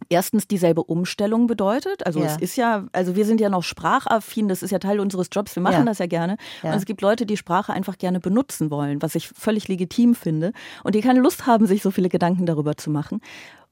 [0.08, 2.06] erstens dieselbe Umstellung bedeutet.
[2.06, 2.26] Also ja.
[2.26, 5.56] es ist ja, also wir sind ja noch sprachaffin, das ist ja Teil unseres Jobs,
[5.56, 5.84] wir machen ja.
[5.84, 6.36] das ja gerne.
[6.62, 6.70] Ja.
[6.70, 10.52] Und es gibt Leute, die Sprache einfach gerne benutzen wollen, was ich völlig legitim finde
[10.84, 13.20] und die keine Lust haben, sich so viele Gedanken darüber zu machen.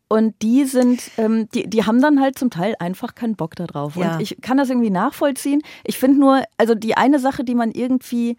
[0.08, 3.96] Und die sind, ähm, die, die haben dann halt zum Teil einfach keinen Bock darauf.
[3.96, 4.14] Ja.
[4.14, 5.62] Und ich kann das irgendwie nachvollziehen.
[5.82, 8.36] Ich finde nur, also die eine Sache, die man irgendwie,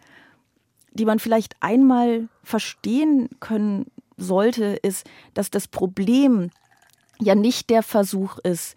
[0.94, 6.52] die man vielleicht einmal verstehen können sollte, ist, dass das Problem
[7.20, 8.76] ja nicht der Versuch ist,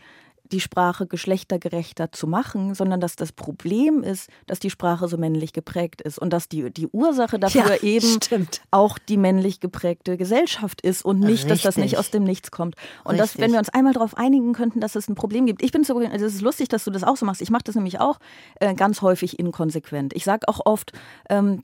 [0.52, 5.52] die Sprache geschlechtergerechter zu machen, sondern dass das Problem ist, dass die Sprache so männlich
[5.52, 8.62] geprägt ist und dass die, die Ursache dafür ja, eben stimmt.
[8.70, 11.48] auch die männlich geprägte Gesellschaft ist und nicht, Richtig.
[11.48, 12.76] dass das nicht aus dem Nichts kommt.
[13.04, 13.32] Und Richtig.
[13.32, 15.62] dass, wenn wir uns einmal darauf einigen könnten, dass es ein Problem gibt.
[15.62, 17.42] Ich bin so, also es ist lustig, dass du das auch so machst.
[17.42, 18.18] Ich mache das nämlich auch
[18.61, 20.14] äh, ganz häufig inkonsequent.
[20.14, 20.92] Ich sage auch oft,
[21.28, 21.62] ähm,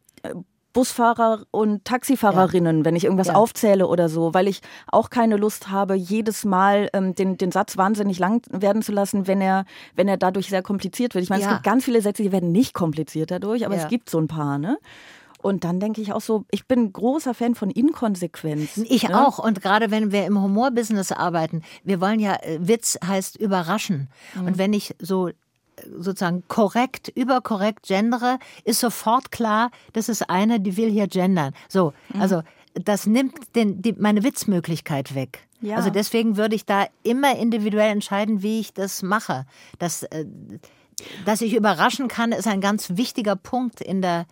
[0.75, 2.85] Busfahrer und Taxifahrerinnen, ja.
[2.85, 3.35] wenn ich irgendwas ja.
[3.37, 7.79] aufzähle oder so, weil ich auch keine Lust habe, jedes Mal ähm, den, den Satz
[7.79, 11.23] wahnsinnig lang werden zu lassen, wenn er, wenn er dadurch sehr kompliziert wird.
[11.23, 11.49] Ich meine, ja.
[11.49, 14.29] es gibt ganz viele Sätze, die werden nicht kompliziert dadurch, aber es gibt so ein
[14.29, 14.77] paar, ne?
[15.45, 18.79] Und dann denke ich auch so, ich bin großer Fan von Inkonsequenz.
[18.79, 19.27] Ich ne?
[19.27, 19.39] auch.
[19.39, 24.09] Und gerade wenn wir im Humorbusiness arbeiten, wir wollen ja, äh, Witz heißt überraschen.
[24.35, 24.47] Mhm.
[24.47, 25.29] Und wenn ich so
[25.99, 31.53] sozusagen korrekt, überkorrekt gendere, ist sofort klar, das ist eine, die will hier gendern.
[31.69, 32.21] So, mhm.
[32.21, 32.43] also
[32.75, 35.47] das nimmt den, die, meine Witzmöglichkeit weg.
[35.61, 35.77] Ja.
[35.77, 39.47] Also deswegen würde ich da immer individuell entscheiden, wie ich das mache.
[39.79, 40.27] Das, äh,
[41.25, 44.27] dass ich überraschen kann, ist ein ganz wichtiger Punkt in der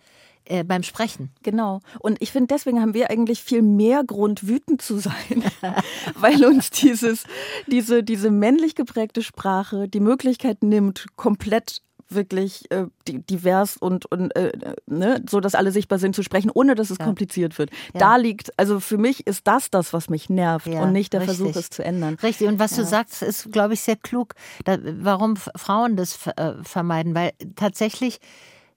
[0.45, 1.31] äh, beim Sprechen.
[1.43, 1.81] Genau.
[1.99, 5.43] Und ich finde, deswegen haben wir eigentlich viel mehr Grund, wütend zu sein,
[6.15, 7.23] weil uns dieses,
[7.67, 14.51] diese, diese männlich geprägte Sprache die Möglichkeit nimmt, komplett wirklich äh, divers und, und äh,
[14.85, 17.05] ne, so, dass alle sichtbar sind, zu sprechen, ohne dass es ja.
[17.05, 17.71] kompliziert wird.
[17.93, 17.99] Ja.
[17.99, 21.21] Da liegt, also für mich ist das das, was mich nervt ja, und nicht der
[21.21, 21.37] richtig.
[21.37, 22.17] Versuch, es zu ändern.
[22.21, 22.47] Richtig.
[22.47, 24.35] Und was du sagst, ist, glaube ich, sehr klug.
[24.65, 27.15] Da, warum Frauen das äh, vermeiden?
[27.15, 28.19] Weil tatsächlich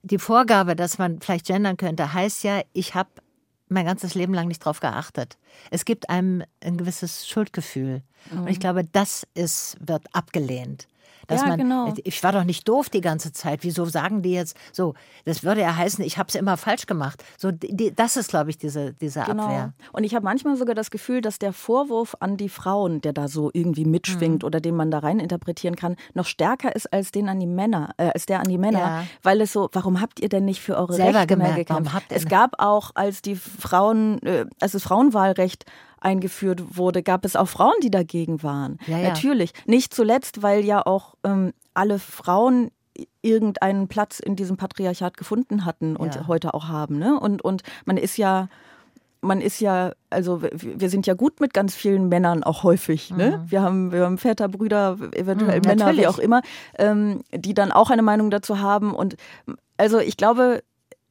[0.03, 3.09] die Vorgabe, dass man vielleicht gendern könnte, heißt ja, ich habe
[3.69, 5.37] mein ganzes Leben lang nicht drauf geachtet.
[5.71, 8.01] Es gibt einem ein gewisses Schuldgefühl.
[8.31, 8.39] Mhm.
[8.39, 8.61] Und ich mhm.
[8.61, 10.87] glaube, das ist, wird abgelehnt.
[11.27, 11.93] Dass ja, man, genau.
[12.03, 13.63] Ich war doch nicht doof die ganze Zeit.
[13.63, 14.93] Wieso sagen die jetzt so?
[15.25, 17.23] Das würde ja heißen, ich habe es immer falsch gemacht.
[17.37, 19.43] So, die, das ist, glaube ich, diese, diese genau.
[19.43, 19.73] Abwehr.
[19.91, 23.27] Und ich habe manchmal sogar das Gefühl, dass der Vorwurf an die Frauen, der da
[23.27, 24.47] so irgendwie mitschwingt mhm.
[24.47, 27.93] oder den man da rein interpretieren kann, noch stärker ist als den an die Männer,
[27.97, 29.03] äh, als der an die Männer, ja.
[29.21, 32.05] weil es so, warum habt ihr denn nicht für eure Selber Rechte gemerkt, mehr gekämpft?
[32.09, 35.65] Es gab auch, als die Frauen, äh, als das Frauenwahlrecht
[35.99, 38.77] eingeführt wurde, gab es auch Frauen, die dagegen waren.
[38.87, 39.09] Ja, ja.
[39.09, 39.53] Natürlich.
[39.65, 42.71] Nicht zuletzt, weil ja auch ähm, alle Frauen
[43.21, 46.27] irgendeinen Platz in diesem Patriarchat gefunden hatten und ja.
[46.27, 46.97] heute auch haben.
[46.97, 47.19] Ne?
[47.19, 48.47] Und, und man ist ja
[49.21, 53.11] man ist ja, also wir sind ja gut mit ganz vielen Männern auch häufig.
[53.11, 53.41] Ne?
[53.43, 53.51] Mhm.
[53.51, 56.01] Wir, haben, wir haben Väter, Brüder, eventuell mhm, Männer, natürlich.
[56.01, 56.41] wie auch immer,
[56.77, 58.93] ähm, die dann auch eine Meinung dazu haben.
[58.93, 59.15] Und
[59.77, 60.61] also ich glaube,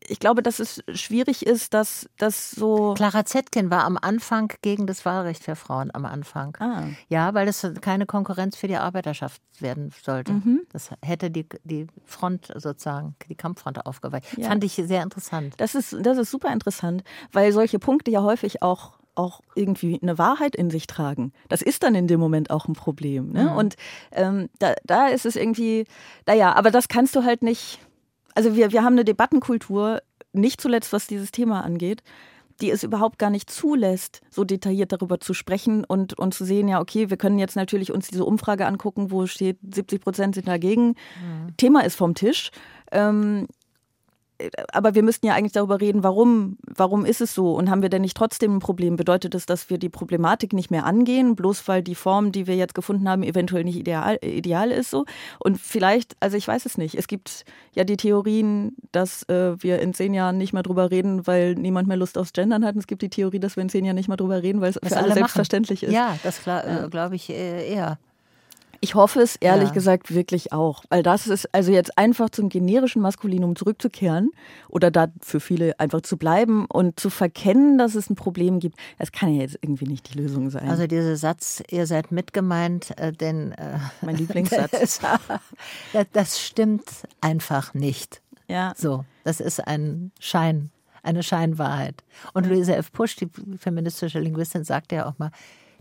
[0.09, 2.95] ich glaube, dass es schwierig ist, dass das so.
[2.95, 6.57] Clara Zetkin war am Anfang gegen das Wahlrecht für Frauen am Anfang.
[6.61, 6.85] Ah.
[7.09, 10.33] Ja, weil das keine Konkurrenz für die Arbeiterschaft werden sollte.
[10.33, 10.62] Mhm.
[10.73, 14.37] Das hätte die, die Front sozusagen, die Kampffront aufgeweicht.
[14.37, 14.49] Ja.
[14.49, 15.55] Fand ich sehr interessant.
[15.59, 20.19] Das ist, das ist super interessant, weil solche Punkte ja häufig auch auch irgendwie eine
[20.19, 21.33] Wahrheit in sich tragen.
[21.49, 23.33] Das ist dann in dem Moment auch ein Problem.
[23.33, 23.45] Ne?
[23.45, 23.57] Mhm.
[23.57, 23.77] Und
[24.12, 25.87] ähm, da, da ist es irgendwie,
[26.27, 27.79] naja, aber das kannst du halt nicht,
[28.37, 32.03] also wir, wir haben eine Debattenkultur, nicht zuletzt was dieses Thema angeht,
[32.61, 36.68] die es überhaupt gar nicht zulässt, so detailliert darüber zu sprechen und, und zu sehen,
[36.68, 40.49] ja, okay, wir können jetzt natürlich uns diese Umfrage angucken, wo steht, 70 Prozent sind
[40.49, 40.88] dagegen.
[40.88, 41.57] Mhm.
[41.57, 42.51] Thema ist vom Tisch.
[42.92, 43.46] Ähm,
[44.72, 47.88] aber wir müssten ja eigentlich darüber reden, warum, warum ist es so und haben wir
[47.88, 48.96] denn nicht trotzdem ein Problem?
[48.96, 52.57] Bedeutet es, dass wir die Problematik nicht mehr angehen, bloß weil die Form, die wir
[52.57, 55.05] jetzt gefunden haben, eventuell nicht ideal, ideal ist so?
[55.38, 56.94] Und vielleicht, also ich weiß es nicht.
[56.94, 61.27] Es gibt ja die Theorien, dass äh, wir in zehn Jahren nicht mehr drüber reden,
[61.27, 62.75] weil niemand mehr Lust aufs Gendern hat.
[62.75, 64.70] Und es gibt die Theorie, dass wir in zehn Jahren nicht mehr drüber reden, weil
[64.70, 65.90] es für alle selbstverständlich machen.
[65.90, 65.94] ist.
[65.94, 67.99] Ja, das äh, glaube ich äh, eher.
[68.80, 69.74] Ich hoffe es ehrlich ja.
[69.74, 74.30] gesagt wirklich auch, weil das ist also jetzt einfach zum generischen Maskulinum zurückzukehren
[74.68, 78.78] oder da für viele einfach zu bleiben und zu verkennen, dass es ein Problem gibt.
[78.98, 80.68] Das kann ja jetzt irgendwie nicht die Lösung sein.
[80.68, 85.00] Also dieser Satz, ihr seid mitgemeint, äh, denn äh, mein Lieblingssatz.
[85.92, 86.84] das, das stimmt
[87.20, 88.20] einfach nicht.
[88.48, 88.72] Ja.
[88.76, 90.70] So, das ist ein Schein,
[91.02, 92.04] eine Scheinwahrheit.
[92.32, 92.92] Und Luisa F.
[92.92, 95.30] Pusch, die feministische Linguistin, sagt ja auch mal,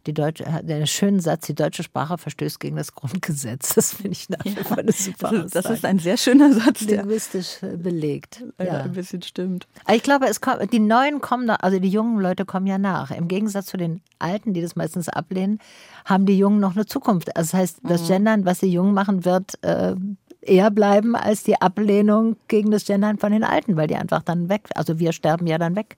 [0.08, 3.74] die deutsche, hat einen schönen Satz, die deutsche Sprache verstößt gegen das Grundgesetz.
[3.76, 6.86] Das finde ich nach wie vor eine super das, das ist ein sehr schöner Satz,
[6.86, 8.44] der linguistisch belegt.
[8.60, 8.82] Ja.
[8.82, 9.68] ein bisschen stimmt.
[9.92, 13.12] ich glaube, es kommt, die Neuen kommen, also die jungen Leute kommen ja nach.
[13.12, 15.60] Im Gegensatz zu den Alten, die das meistens ablehnen,
[16.06, 17.36] haben die Jungen noch eine Zukunft.
[17.36, 18.08] Also das heißt, das mhm.
[18.08, 19.96] Gendern, was die Jungen machen, wird äh,
[20.42, 24.50] eher bleiben als die Ablehnung gegen das Gendern von den Alten, weil die einfach dann
[24.50, 25.98] weg, also wir sterben ja dann weg.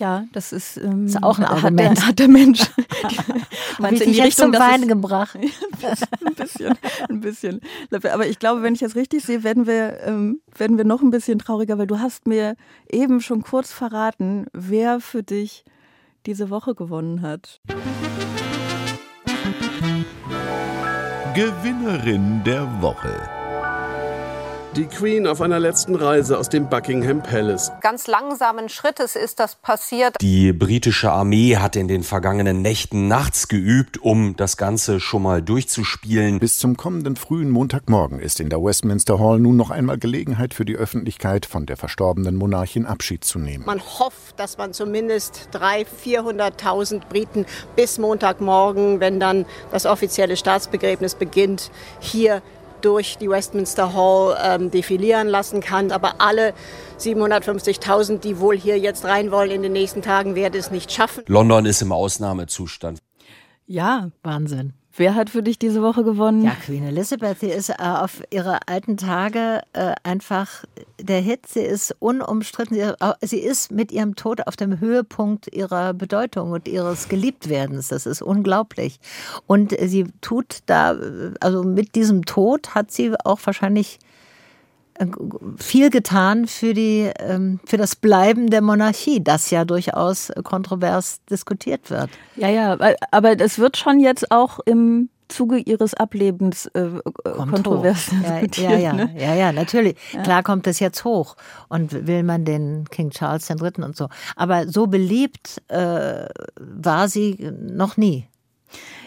[0.00, 1.90] Ja, das ist, ähm, ist auch ein Argument.
[1.90, 2.62] Hat der, hat der Mensch.
[3.82, 5.36] Habe ich dich jetzt zum Weinen gebracht?
[6.24, 6.74] ein bisschen,
[7.10, 7.60] ein bisschen.
[7.90, 11.10] Aber ich glaube, wenn ich das richtig sehe, werden wir, ähm, werden wir noch ein
[11.10, 12.56] bisschen trauriger, weil du hast mir
[12.90, 15.64] eben schon kurz verraten, wer für dich
[16.24, 17.60] diese Woche gewonnen hat.
[21.34, 23.39] Gewinnerin der Woche.
[24.76, 27.72] Die Queen auf einer letzten Reise aus dem Buckingham Palace.
[27.80, 30.14] Ganz langsamen Schrittes ist das passiert.
[30.20, 35.42] Die britische Armee hat in den vergangenen Nächten nachts geübt, um das Ganze schon mal
[35.42, 36.38] durchzuspielen.
[36.38, 40.64] Bis zum kommenden frühen Montagmorgen ist in der Westminster Hall nun noch einmal Gelegenheit für
[40.64, 43.64] die Öffentlichkeit, von der verstorbenen Monarchin Abschied zu nehmen.
[43.66, 51.16] Man hofft, dass man zumindest 300.000, 400.000 Briten bis Montagmorgen, wenn dann das offizielle Staatsbegräbnis
[51.16, 52.40] beginnt, hier
[52.80, 55.92] durch die Westminster Hall ähm, defilieren lassen kann.
[55.92, 56.54] Aber alle
[56.98, 61.24] 750.000, die wohl hier jetzt rein wollen in den nächsten Tagen, werden es nicht schaffen.
[61.26, 63.00] London ist im Ausnahmezustand.
[63.66, 64.74] Ja, Wahnsinn.
[65.00, 66.42] Wer hat für dich diese Woche gewonnen?
[66.44, 70.66] Ja, Queen Elizabeth, sie ist äh, auf ihre alten Tage äh, einfach
[71.00, 71.46] der Hit.
[71.46, 72.76] Sie ist unumstritten.
[72.76, 77.88] Sie, sie, ist mit ihrem Tod auf dem Höhepunkt ihrer Bedeutung und ihres Geliebtwerdens.
[77.88, 79.00] Das ist unglaublich.
[79.46, 80.94] Und sie tut da,
[81.40, 84.00] also mit diesem Tod hat sie auch wahrscheinlich
[85.56, 91.90] viel getan für, die, ähm, für das Bleiben der Monarchie, das ja durchaus kontrovers diskutiert
[91.90, 92.10] wird.
[92.36, 92.76] Ja, ja,
[93.10, 96.88] aber das wird schon jetzt auch im Zuge ihres Ablebens äh,
[97.24, 98.70] kontrovers diskutiert.
[98.70, 99.14] Ja, ja, ne?
[99.16, 99.96] ja, ja, natürlich.
[100.12, 100.22] Ja.
[100.22, 101.36] Klar kommt es jetzt hoch
[101.68, 103.82] und will man den King Charles III.
[103.82, 104.08] und so.
[104.36, 106.26] Aber so beliebt äh,
[106.58, 108.26] war sie noch nie.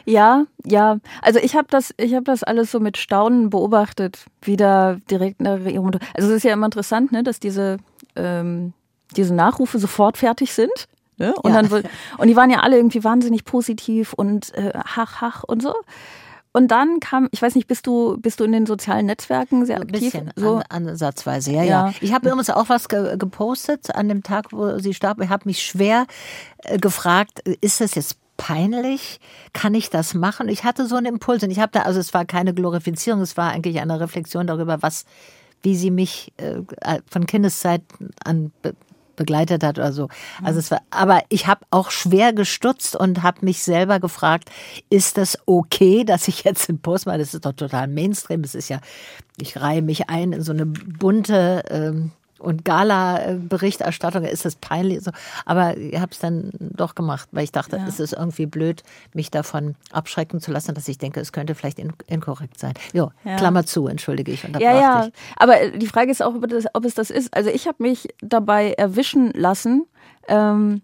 [0.06, 0.98] Ja, ja.
[1.22, 5.40] Also ich habe das, ich habe das alles so mit Staunen beobachtet, wie da direkt
[5.40, 5.92] in der Regierung.
[6.14, 7.78] Also es ist ja immer interessant, ne, dass diese
[8.16, 8.74] ähm,
[9.16, 10.72] diese Nachrufe sofort fertig sind.
[11.18, 11.34] Ne?
[11.36, 11.62] Und, ja.
[11.62, 11.84] dann,
[12.18, 15.74] und die waren ja alle irgendwie wahnsinnig positiv und äh, hach, hach und so.
[16.56, 19.82] Und dann kam, ich weiß nicht, bist du, bist du in den sozialen Netzwerken sehr
[19.82, 20.14] aktiv?
[20.14, 20.58] Ein bisschen, so?
[20.70, 21.88] an, ansatzweise, ja, ja.
[21.88, 21.94] ja.
[22.00, 25.20] Ich habe übrigens auch was ge gepostet an dem Tag, wo sie starb.
[25.22, 26.06] Ich habe mich schwer
[26.60, 29.20] äh, gefragt, ist das jetzt peinlich?
[29.54, 30.50] Kann ich das machen?
[30.50, 33.38] Ich hatte so einen Impuls und ich habe da, also es war keine Glorifizierung, es
[33.38, 35.06] war eigentlich eine Reflexion darüber, was,
[35.62, 36.62] wie sie mich äh,
[37.10, 37.82] von Kindeszeit
[38.24, 38.74] an be
[39.16, 40.10] begleitet hat oder so.
[40.44, 44.50] Also es war, aber ich habe auch schwer gestutzt und habe mich selber gefragt,
[44.90, 47.20] ist das okay, dass ich jetzt einen Post mache?
[47.20, 48.42] Das ist doch total Mainstream.
[48.42, 48.80] Es ist ja,
[49.40, 52.12] ich reihe mich ein in so eine bunte ähm,
[52.44, 55.02] und Gala-Berichterstattung ist es peinlich.
[55.04, 55.12] So.
[55.46, 57.88] Aber ich habe es dann doch gemacht, weil ich dachte, ja.
[57.88, 61.80] es ist irgendwie blöd, mich davon abschrecken zu lassen, dass ich denke, es könnte vielleicht
[61.80, 62.74] in inkorrekt sein.
[62.94, 63.38] Jo, ja.
[63.38, 64.44] Klammer zu, entschuldige ich.
[64.60, 65.06] Ja, ja.
[65.08, 65.14] Ich.
[65.38, 67.34] Aber die Frage ist auch, ob, das, ob es das ist.
[67.34, 69.86] Also ich habe mich dabei erwischen lassen.
[70.28, 70.82] Ähm,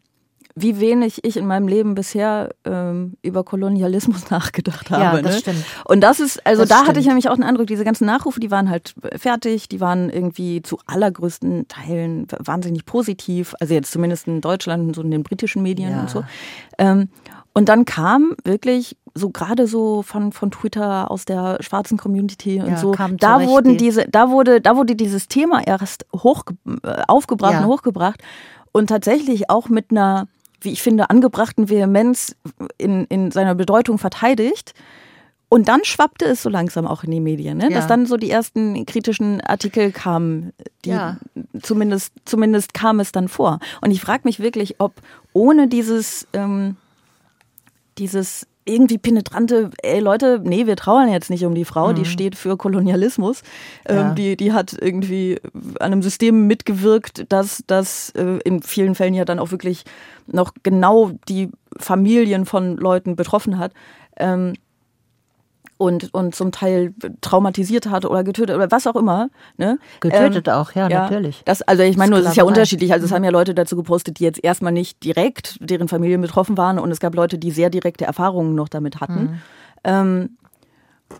[0.55, 5.03] wie wenig ich in meinem Leben bisher ähm, über Kolonialismus nachgedacht habe.
[5.03, 5.39] Ja, das ne?
[5.39, 5.65] stimmt.
[5.85, 6.89] Und das ist, also das da stimmt.
[6.89, 10.09] hatte ich nämlich auch den Eindruck, diese ganzen Nachrufe, die waren halt fertig, die waren
[10.09, 15.23] irgendwie zu allergrößten Teilen wahnsinnig positiv, also jetzt zumindest in Deutschland und so in den
[15.23, 16.01] britischen Medien ja.
[16.01, 16.23] und so.
[16.77, 17.09] Ähm,
[17.53, 22.69] und dann kam wirklich so gerade so von, von Twitter aus der schwarzen Community und
[22.69, 26.43] ja, so, da wurden diese, da wurde, da wurde dieses Thema erst hoch,
[26.83, 27.59] äh, aufgebracht ja.
[27.61, 28.21] und hochgebracht
[28.71, 30.27] und tatsächlich auch mit einer
[30.61, 32.35] wie ich finde, angebrachten Vehemenz
[32.77, 34.73] in, in seiner Bedeutung verteidigt.
[35.51, 37.65] Und dann schwappte es so langsam auch in die Medien, ne?
[37.65, 37.77] Ja.
[37.77, 40.53] dass dann so die ersten kritischen Artikel kamen,
[40.85, 41.17] die ja.
[41.63, 43.59] zumindest, zumindest kam es dann vor.
[43.81, 44.93] Und ich frage mich wirklich, ob
[45.33, 46.77] ohne dieses, ähm,
[47.97, 51.95] dieses irgendwie penetrante, ey Leute, nee, wir trauern jetzt nicht um die Frau, mhm.
[51.95, 53.41] die steht für Kolonialismus.
[53.85, 54.13] Ähm, ja.
[54.13, 55.39] die, die hat irgendwie
[55.79, 59.83] an einem System mitgewirkt, das, das äh, in vielen Fällen ja dann auch wirklich
[60.27, 63.73] noch genau die Familien von Leuten betroffen hat.
[64.17, 64.53] Ähm,
[65.79, 69.29] und, und zum Teil traumatisiert hat oder getötet oder was auch immer.
[69.55, 69.79] Ne?
[70.01, 71.41] Getötet ähm, auch, ja, ja, natürlich.
[71.45, 72.91] Das, also ich meine, nur, es ist ja unterschiedlich.
[72.91, 76.57] Also es haben ja Leute dazu gepostet, die jetzt erstmal nicht direkt deren Familien betroffen
[76.57, 79.21] waren und es gab Leute, die sehr direkte Erfahrungen noch damit hatten.
[79.21, 79.41] Mhm.
[79.85, 80.29] Ähm,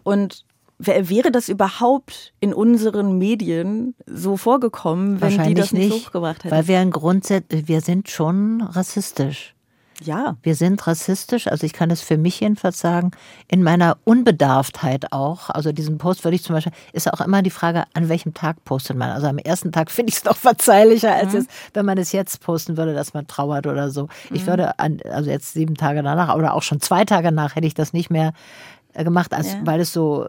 [0.03, 0.43] und
[0.77, 6.53] wäre das überhaupt in unseren Medien so vorgekommen, wenn die das nicht, nicht hochgebracht hätten?
[6.53, 9.55] Weil wir ein Grundsatz, wir sind schon rassistisch.
[10.03, 10.37] Ja.
[10.41, 13.11] Wir sind rassistisch, also ich kann es für mich jedenfalls sagen,
[13.47, 15.49] in meiner Unbedarftheit auch.
[15.49, 18.63] Also diesen Post würde ich zum Beispiel, ist auch immer die Frage, an welchem Tag
[18.63, 19.09] postet man.
[19.09, 21.39] Also am ersten Tag finde ich es noch verzeihlicher, als mhm.
[21.39, 24.03] es, wenn man es jetzt posten würde, dass man trauert oder so.
[24.03, 24.35] Mhm.
[24.35, 27.67] Ich würde, an, also jetzt sieben Tage danach oder auch schon zwei Tage nach hätte
[27.67, 28.33] ich das nicht mehr
[28.93, 29.59] äh, gemacht, als, ja.
[29.65, 30.27] weil es so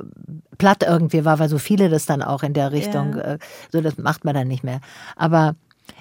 [0.59, 3.23] platt irgendwie war, weil so viele das dann auch in der Richtung, ja.
[3.23, 3.39] äh,
[3.73, 4.81] so das macht man dann nicht mehr.
[5.17, 5.55] Aber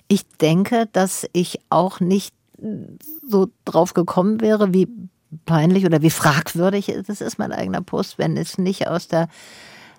[0.08, 2.34] ich denke, dass ich auch nicht
[3.28, 4.88] so drauf gekommen wäre, wie
[5.46, 9.28] peinlich oder wie fragwürdig das ist, mein eigener Post, wenn es nicht aus der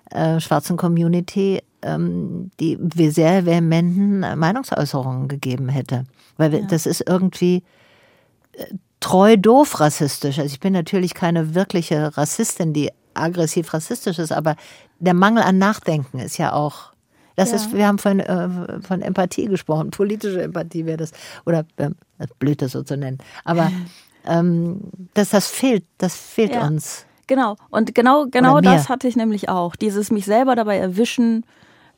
[0.09, 2.77] äh, schwarzen Community ähm, die
[3.09, 6.05] sehr vehementen Meinungsäußerungen gegeben hätte.
[6.37, 6.61] Weil ja.
[6.67, 7.63] das ist irgendwie
[8.53, 8.65] äh,
[8.99, 10.39] treu doof rassistisch.
[10.39, 14.55] Also ich bin natürlich keine wirkliche Rassistin, die aggressiv rassistisch ist, aber
[14.99, 16.90] der Mangel an Nachdenken ist ja auch
[17.35, 17.55] das ja.
[17.57, 21.11] ist, wir haben von, äh, von Empathie gesprochen, politische Empathie wäre das,
[21.45, 21.89] oder äh,
[22.39, 23.17] blöd das so zu nennen.
[23.45, 23.71] Aber
[24.25, 24.81] ähm,
[25.13, 26.65] das, das fehlt, das fehlt ja.
[26.67, 27.05] uns.
[27.27, 27.55] Genau.
[27.69, 29.77] Und genau, genau das hatte ich nämlich auch.
[29.77, 31.45] Dieses mich selber dabei erwischen,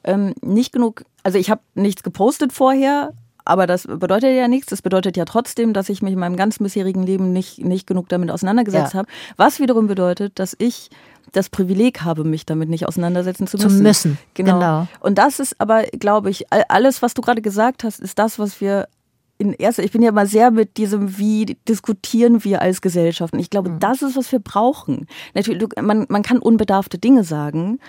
[0.04, 3.14] ähm, nicht genug, also ich habe nichts gepostet vorher,
[3.46, 4.68] aber das bedeutet ja nichts.
[4.68, 8.10] Das bedeutet ja trotzdem, dass ich mich in meinem ganzen bisherigen Leben nicht, nicht genug
[8.10, 9.00] damit auseinandergesetzt ja.
[9.00, 9.10] habe.
[9.36, 10.90] Was wiederum bedeutet, dass ich
[11.32, 13.70] das Privileg habe, mich damit nicht auseinandersetzen zu müssen.
[13.70, 14.18] Zu müssen.
[14.34, 14.54] Genau.
[14.54, 14.88] genau.
[15.00, 18.62] Und das ist aber, glaube ich, alles, was du gerade gesagt hast, ist das, was
[18.62, 18.88] wir
[19.38, 23.34] in erster, ich bin ja mal sehr mit diesem, wie diskutieren wir als Gesellschaft.
[23.34, 23.80] Und ich glaube, mhm.
[23.80, 25.08] das ist, was wir brauchen.
[25.34, 27.80] Natürlich, man, man kann unbedarfte Dinge sagen.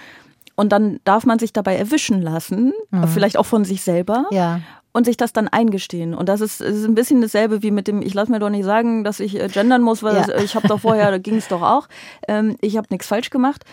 [0.56, 3.08] Und dann darf man sich dabei erwischen lassen, mhm.
[3.08, 4.26] vielleicht auch von sich selber.
[4.30, 4.60] Ja
[4.94, 6.14] und sich das dann eingestehen.
[6.14, 8.64] Und das ist, ist ein bisschen dasselbe wie mit dem, ich lass mir doch nicht
[8.64, 10.24] sagen, dass ich äh, gendern muss, weil ja.
[10.24, 11.88] das, ich habe doch vorher, da ging es doch auch.
[12.28, 13.64] Ähm, ich habe nichts falsch gemacht.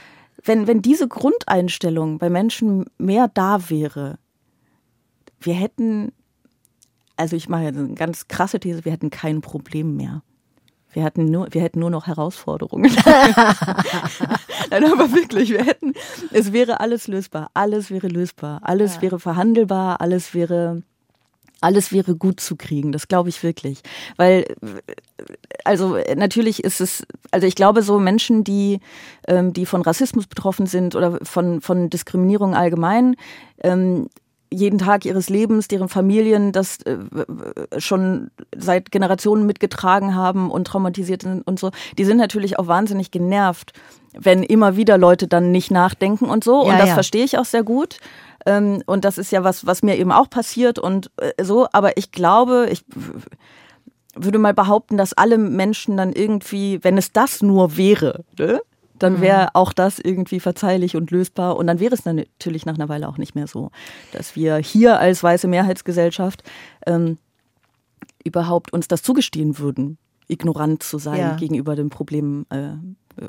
[0.44, 4.18] Wenn, wenn diese Grundeinstellung bei Menschen mehr da wäre,
[5.40, 6.12] wir hätten,
[7.18, 10.24] also ich mache jetzt eine ganz krasse These, wir hätten kein Problem mehr.
[10.92, 12.92] Wir hatten nur, wir hätten nur noch Herausforderungen.
[13.06, 15.94] Nein, aber wirklich, wir hätten,
[16.32, 19.04] es wäre alles lösbar, alles wäre lösbar, alles ja.
[19.04, 20.82] wäre verhandelbar, alles wäre
[21.62, 22.92] alles wäre gut zu kriegen.
[22.92, 23.82] Das glaube ich wirklich.
[24.18, 24.46] Weil,
[25.64, 28.80] also natürlich ist es, also ich glaube, so Menschen, die,
[29.28, 33.16] ähm, die von Rassismus betroffen sind oder von, von Diskriminierung allgemein,
[33.64, 34.10] ähm,
[34.54, 36.98] jeden Tag ihres Lebens, deren Familien das äh,
[37.78, 43.12] schon seit Generationen mitgetragen haben und traumatisiert sind und so, die sind natürlich auch wahnsinnig
[43.12, 43.72] genervt,
[44.14, 46.66] wenn immer wieder Leute dann nicht nachdenken und so.
[46.66, 46.94] Ja, und das ja.
[46.96, 48.00] verstehe ich auch sehr gut.
[48.46, 51.68] Ähm, und das ist ja was, was mir eben auch passiert und äh, so.
[51.72, 52.84] Aber ich glaube, ich
[54.16, 58.62] würde mal behaupten, dass alle Menschen dann irgendwie, wenn es das nur wäre, ne?
[59.02, 59.50] dann wäre mhm.
[59.54, 61.58] auch das irgendwie verzeihlich und lösbar.
[61.58, 63.72] Und dann wäre es dann natürlich nach einer Weile auch nicht mehr so,
[64.12, 66.44] dass wir hier als weiße Mehrheitsgesellschaft
[66.86, 67.18] ähm,
[68.24, 71.36] überhaupt uns das zugestehen würden, ignorant zu sein ja.
[71.36, 72.74] gegenüber den Problemen äh,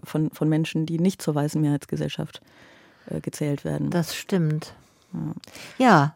[0.05, 2.43] von, von Menschen, die nicht zur weißen Mehrheitsgesellschaft
[3.07, 3.91] äh, gezählt werden.
[3.91, 4.75] Das stimmt.
[5.79, 6.15] Ja.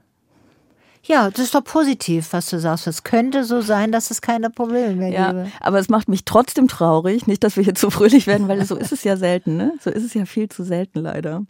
[1.02, 2.88] Ja, das ist doch positiv, was du sagst.
[2.88, 5.52] Es könnte so sein, dass es keine Probleme mehr ja, gäbe.
[5.60, 7.28] Aber es macht mich trotzdem traurig.
[7.28, 9.56] Nicht, dass wir hier zu fröhlich werden, weil so ist es ja selten.
[9.56, 9.74] Ne?
[9.80, 11.44] So ist es ja viel zu selten leider.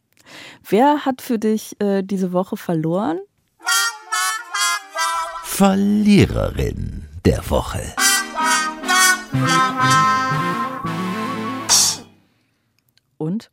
[0.68, 3.18] Wer hat für dich äh, diese Woche verloren?
[5.44, 7.80] Verliererin der Woche.
[13.16, 13.50] Und?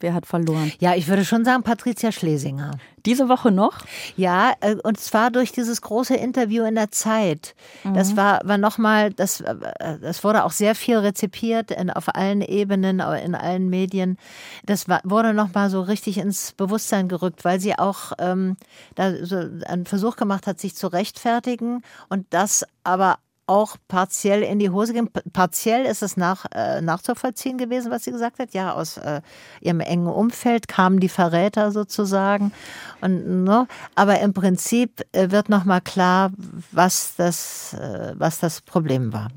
[0.00, 0.72] Wer hat verloren?
[0.78, 2.72] Ja, ich würde schon sagen Patricia Schlesinger.
[3.06, 3.78] Diese Woche noch?
[4.16, 7.54] Ja, äh, und zwar durch dieses große Interview in der Zeit.
[7.84, 7.94] Mhm.
[7.94, 9.54] Das war, war nochmal, das, äh,
[10.00, 14.18] das wurde auch sehr viel rezipiert in, auf allen Ebenen, in allen Medien.
[14.66, 18.56] Das war, wurde nochmal so richtig ins Bewusstsein gerückt, weil sie auch ähm,
[18.96, 24.58] da so einen Versuch gemacht hat, sich zu rechtfertigen und das aber auch partiell in
[24.58, 25.08] die Hose gehen.
[25.32, 28.54] Partiell ist es nach, äh, nachzuvollziehen gewesen, was sie gesagt hat.
[28.54, 29.20] Ja, aus äh,
[29.60, 32.52] ihrem engen Umfeld kamen die Verräter sozusagen.
[33.00, 33.68] Und, ne?
[33.94, 36.32] Aber im Prinzip äh, wird nochmal klar,
[36.72, 39.28] was das, äh, was das Problem war.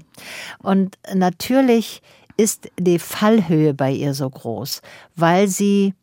[0.60, 2.02] Und natürlich
[2.36, 4.82] ist die Fallhöhe bei ihr so groß,
[5.16, 5.94] weil sie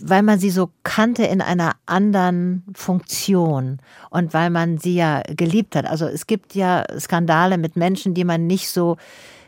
[0.00, 3.78] weil man sie so kannte in einer anderen Funktion
[4.10, 5.86] und weil man sie ja geliebt hat.
[5.86, 8.96] Also es gibt ja Skandale mit Menschen, die man nicht so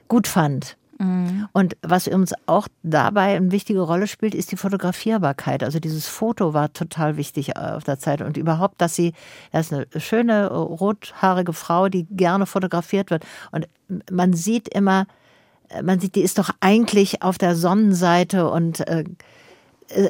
[0.09, 0.77] gut fand.
[0.99, 1.49] Mhm.
[1.53, 5.63] Und was uns auch dabei eine wichtige Rolle spielt, ist die Fotografierbarkeit.
[5.65, 9.13] Also dieses Foto war total wichtig auf der Zeit und überhaupt, dass sie,
[9.51, 13.25] das ist eine schöne rothaarige Frau, die gerne fotografiert wird.
[13.51, 13.69] Und
[14.11, 15.07] man sieht immer,
[15.83, 19.05] man sieht, die ist doch eigentlich auf der Sonnenseite und äh,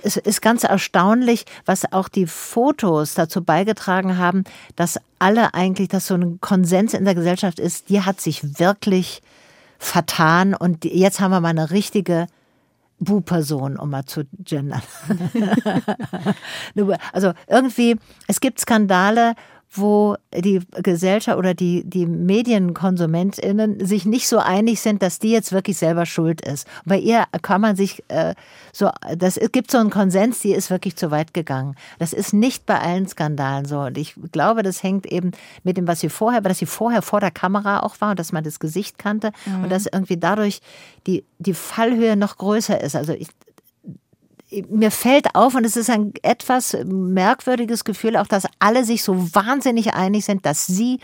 [0.02, 4.44] es ist ganz erstaunlich, was auch die Fotos dazu beigetragen haben,
[4.76, 9.22] dass alle eigentlich, dass so ein Konsens in der Gesellschaft ist, die hat sich wirklich
[9.78, 12.26] vertan und jetzt haben wir mal eine richtige
[13.02, 14.82] Bu-Person, um mal zu gendern.
[17.12, 17.96] also irgendwie,
[18.28, 19.34] es gibt Skandale,
[19.74, 25.50] wo die Gesellschaft oder die, die MedienkonsumentInnen sich nicht so einig sind, dass die jetzt
[25.52, 26.66] wirklich selber schuld ist.
[26.84, 28.34] bei ihr kann man sich äh,
[28.72, 31.74] so, das es gibt so einen Konsens, die ist wirklich zu weit gegangen.
[31.98, 33.80] Das ist nicht bei allen Skandalen so.
[33.80, 35.32] Und ich glaube, das hängt eben
[35.64, 38.32] mit dem, was sie vorher, dass sie vorher vor der Kamera auch war und dass
[38.32, 39.64] man das Gesicht kannte mhm.
[39.64, 40.60] und dass irgendwie dadurch
[41.06, 42.94] die, die Fallhöhe noch größer ist.
[42.94, 43.28] Also ich,
[44.68, 49.34] mir fällt auf, und es ist ein etwas merkwürdiges Gefühl, auch dass alle sich so
[49.34, 51.00] wahnsinnig einig sind, dass sie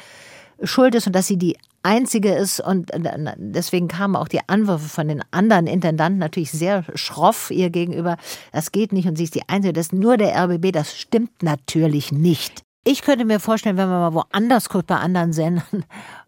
[0.63, 2.91] schuld ist und dass sie die einzige ist und
[3.37, 8.17] deswegen kamen auch die Anwürfe von den anderen Intendanten natürlich sehr schroff ihr gegenüber.
[8.53, 11.43] Das geht nicht und sie ist die einzige, das ist nur der RBB, das stimmt
[11.43, 12.63] natürlich nicht.
[12.85, 16.28] Ich könnte mir vorstellen, wenn man mal woanders guckt bei anderen Sendern äh,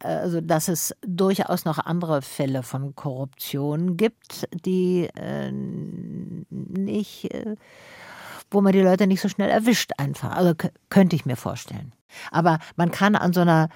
[0.00, 5.50] also dass es durchaus noch andere Fälle von Korruption gibt, die äh,
[6.50, 7.56] nicht, äh,
[8.50, 10.32] wo man die Leute nicht so schnell erwischt einfach.
[10.36, 10.54] Also
[10.90, 11.92] könnte ich mir vorstellen.
[12.30, 13.68] Aber man kann an so einer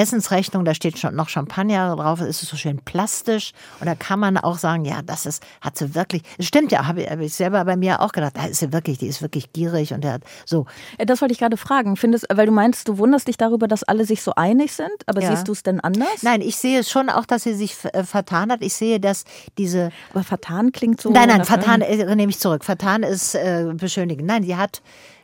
[0.00, 3.52] Essensrechnung, da steht schon noch Champagner drauf, ist es so schön plastisch.
[3.80, 6.86] Und da kann man auch sagen, ja, das ist, hat sie wirklich, das stimmt ja,
[6.86, 9.22] habe ich, hab ich selber bei mir auch gedacht, da ist sie wirklich, die ist
[9.22, 10.66] wirklich gierig und der hat so.
[10.98, 11.96] Das wollte ich gerade fragen.
[11.96, 15.20] Findest, weil du meinst, du wunderst dich darüber, dass alle sich so einig sind, aber
[15.20, 15.30] ja.
[15.30, 16.22] siehst du es denn anders?
[16.22, 18.62] Nein, ich sehe schon auch, dass sie sich äh, vertan hat.
[18.62, 19.24] Ich sehe, dass
[19.58, 19.90] diese.
[20.12, 21.10] Aber vertan klingt so.
[21.10, 22.64] Nein, nein, vertan äh, nehme ich zurück.
[22.64, 24.26] Vertan ist äh, beschönigen.
[24.26, 24.82] Nein, sie hat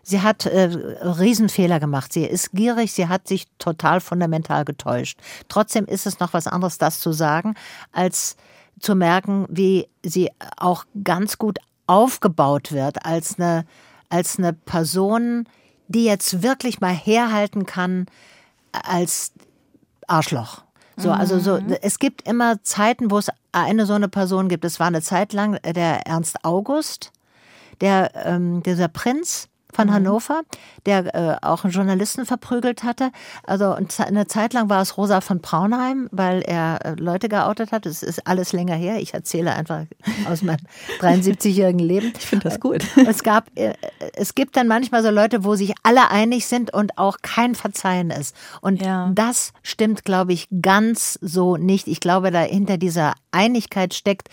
[0.09, 0.71] Sie hat äh,
[1.03, 2.13] Riesenfehler gemacht.
[2.13, 5.19] Sie ist gierig, sie hat sich total fundamental getäuscht.
[5.49, 7.57] Trotzdem ist es noch was anderes, das zu sagen,
[7.91, 8.37] als
[8.79, 13.67] zu merken, wie sie auch ganz gut aufgebaut wird als eine,
[14.09, 15.49] als eine Person,
[15.89, 18.07] die jetzt wirklich mal herhalten kann
[18.71, 19.33] als
[20.07, 20.63] Arschloch.
[20.97, 21.77] So, also so, mhm.
[21.83, 24.65] es gibt immer Zeiten, wo es eine so eine Person gibt.
[24.65, 27.11] Es war eine Zeit lang der Ernst August,
[27.81, 29.93] der ähm, dieser Prinz, von mhm.
[29.93, 30.43] Hannover,
[30.87, 33.13] der äh, auch einen Journalisten verprügelt hatte.
[33.45, 37.87] Also eine Zeit lang war es Rosa von Braunheim, weil er äh, Leute geoutet hat.
[37.87, 38.99] Es ist alles länger her.
[38.99, 39.85] Ich erzähle einfach
[40.29, 40.65] aus meinem
[41.01, 42.13] 73-jährigen Leben.
[42.19, 42.85] Ich finde das gut.
[43.07, 43.75] Es gab, äh,
[44.15, 48.11] es gibt dann manchmal so Leute, wo sich alle einig sind und auch kein Verzeihen
[48.11, 48.35] ist.
[48.63, 49.11] Und ja.
[49.15, 51.87] das stimmt, glaube ich, ganz so nicht.
[51.87, 54.29] Ich glaube, da hinter dieser Einigkeit steckt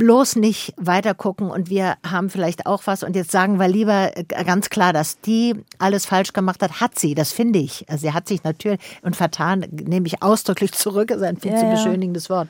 [0.00, 4.16] bloß nicht weiter gucken und wir haben vielleicht auch was und jetzt sagen wir lieber
[4.16, 7.84] äh, ganz klar, dass die alles falsch gemacht hat, hat sie, das finde ich.
[7.86, 11.58] Also sie hat sich natürlich und vertan, nehme ich ausdrücklich zurück, ist ein viel ja,
[11.58, 12.48] zu beschönigendes Wort.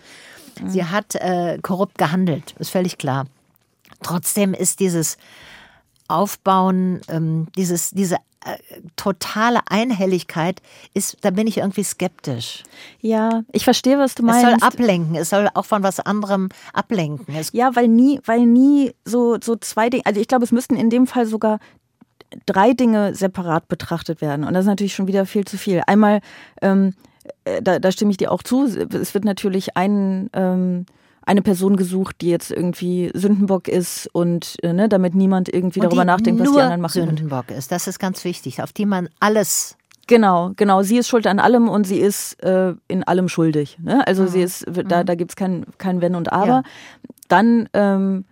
[0.65, 3.27] Sie hat äh, korrupt gehandelt, ist völlig klar.
[4.01, 5.19] Trotzdem ist dieses
[6.11, 8.57] Aufbauen, ähm, dieses, diese äh,
[8.97, 10.63] totale Einhelligkeit
[10.95, 12.63] ist, da bin ich irgendwie skeptisch.
[13.01, 14.45] Ja, ich verstehe, was du meinst.
[14.45, 17.35] Es soll ablenken, es soll auch von was anderem ablenken.
[17.35, 20.77] Es ja, weil nie, weil nie so, so zwei Dinge, also ich glaube, es müssten
[20.77, 21.59] in dem Fall sogar
[22.47, 24.45] drei Dinge separat betrachtet werden.
[24.47, 25.83] Und das ist natürlich schon wieder viel zu viel.
[25.87, 26.21] Einmal,
[26.63, 26.95] ähm,
[27.45, 30.87] äh, da, da stimme ich dir auch zu, es wird natürlich ein ähm,
[31.31, 35.87] eine Person gesucht, die jetzt irgendwie Sündenbock ist und äh, ne, damit niemand irgendwie und
[35.87, 37.07] darüber nachdenkt, was die anderen machen.
[37.07, 39.77] Sündenbock ist, das ist ganz wichtig, auf die man alles
[40.07, 40.83] Genau, genau.
[40.83, 43.79] Sie ist schuld an allem und sie ist äh, in allem schuldig.
[43.81, 44.05] Ne?
[44.09, 44.29] Also mhm.
[44.29, 45.07] sie ist, da, mhm.
[45.07, 46.49] da gibt es kein, kein Wenn und Aber.
[46.49, 46.63] Ja.
[47.29, 48.25] Dann ähm,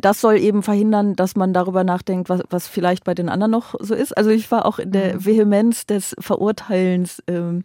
[0.00, 3.74] das soll eben verhindern, dass man darüber nachdenkt, was, was vielleicht bei den anderen noch
[3.80, 4.16] so ist.
[4.16, 5.24] Also ich war auch in der mhm.
[5.24, 7.62] Vehemenz des Verurteilens, ähm,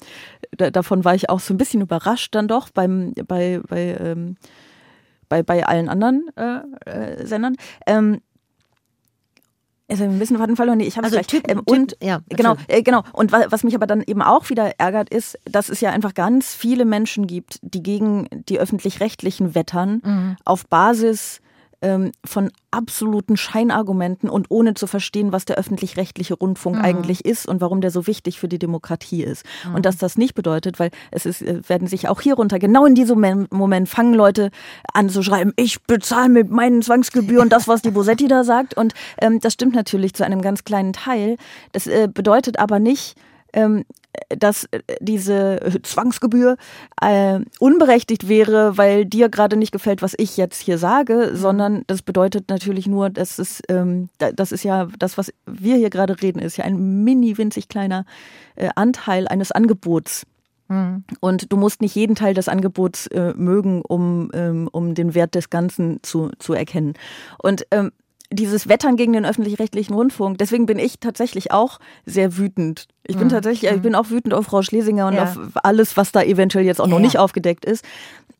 [0.51, 4.35] da, davon war ich auch so ein bisschen überrascht dann doch beim, bei, bei, ähm,
[5.29, 7.55] bei, bei allen anderen äh, äh, Sendern.
[7.85, 8.21] Ähm,
[9.89, 10.77] also ein bisschen Faden verloren.
[10.77, 13.03] Nee, ich habe also Typ, ähm, und typ, ja, genau, äh, genau.
[13.11, 16.13] Und was, was mich aber dann eben auch wieder ärgert, ist, dass es ja einfach
[16.13, 20.35] ganz viele Menschen gibt, die gegen die öffentlich-rechtlichen wettern mhm.
[20.45, 21.41] auf Basis
[21.81, 26.83] ähm, von absoluten Scheinargumenten und ohne zu verstehen, was der öffentlich-rechtliche Rundfunk mhm.
[26.83, 29.45] eigentlich ist und warum der so wichtig für die Demokratie ist.
[29.67, 29.75] Mhm.
[29.75, 32.85] Und dass das nicht bedeutet, weil es ist, äh, werden sich auch hier runter, genau
[32.85, 34.51] in diesem Moment fangen Leute
[34.93, 38.75] an zu schreiben, ich bezahle mit meinen Zwangsgebühren das, was die Bosetti da sagt.
[38.77, 41.37] Und ähm, das stimmt natürlich zu einem ganz kleinen Teil.
[41.71, 43.15] Das äh, bedeutet aber nicht,
[43.53, 43.83] ähm,
[44.29, 46.57] dass äh, diese Zwangsgebühr
[47.01, 51.37] äh, unberechtigt wäre, weil dir gerade nicht gefällt, was ich jetzt hier sage, mhm.
[51.37, 55.89] sondern das bedeutet natürlich nur, dass es, ähm, das ist ja das, was wir hier
[55.89, 58.05] gerade reden, ist ja ein mini winzig kleiner
[58.55, 60.25] äh, Anteil eines Angebots.
[60.67, 61.03] Mhm.
[61.19, 65.35] Und du musst nicht jeden Teil des Angebots äh, mögen, um, ähm, um den Wert
[65.35, 66.93] des Ganzen zu, zu erkennen.
[67.37, 67.91] Und ähm,
[68.31, 72.87] dieses Wettern gegen den öffentlich-rechtlichen Rundfunk, deswegen bin ich tatsächlich auch sehr wütend.
[73.05, 73.31] Ich bin mhm.
[73.31, 73.81] tatsächlich, ich mhm.
[73.81, 75.23] bin auch wütend auf Frau Schlesinger und ja.
[75.23, 77.83] auf alles, was da eventuell jetzt auch noch ja, nicht aufgedeckt ist.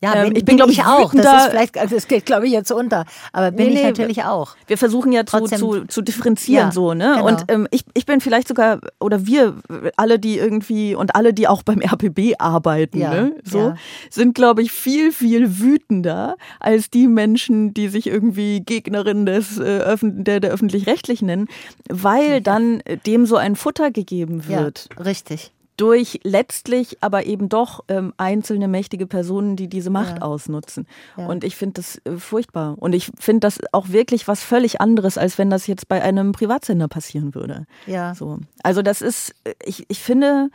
[0.03, 1.13] Ja, ähm, bin, ich bin, glaube ich, auch.
[1.13, 3.05] Das ist vielleicht, also das geht, glaube ich, jetzt unter.
[3.33, 4.55] Aber bin nee, ich natürlich auch.
[4.65, 7.13] Wir versuchen ja zu, zu, zu differenzieren ja, so, ne?
[7.15, 7.27] Genau.
[7.27, 9.55] Und ähm, ich, ich bin vielleicht sogar, oder wir
[9.97, 13.35] alle, die irgendwie, und alle, die auch beim RPB arbeiten, ja, ne?
[13.43, 13.75] So, ja.
[14.09, 19.97] sind, glaube ich, viel, viel wütender als die Menschen, die sich irgendwie Gegnerinnen des, äh,
[20.01, 21.47] der, der Öffentlich-Rechtlichen nennen,
[21.89, 24.89] weil dann dem so ein Futter gegeben wird.
[25.03, 30.21] Richtig durch letztlich aber eben doch ähm, einzelne mächtige Personen, die diese Macht ja.
[30.21, 30.85] ausnutzen.
[31.17, 31.25] Ja.
[31.25, 32.75] Und ich finde das äh, furchtbar.
[32.77, 36.33] Und ich finde das auch wirklich was völlig anderes, als wenn das jetzt bei einem
[36.33, 37.65] Privatsender passieren würde.
[37.87, 38.13] Ja.
[38.13, 38.37] So.
[38.61, 40.51] Also das ist, äh, ich, ich finde,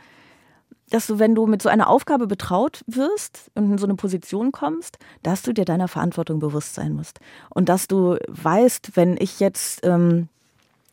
[0.91, 4.53] dass du, wenn du mit so einer Aufgabe betraut wirst und in so eine Position
[4.53, 7.19] kommst, dass du dir deiner Verantwortung bewusst sein musst.
[7.49, 10.29] Und dass du weißt, wenn ich jetzt ähm,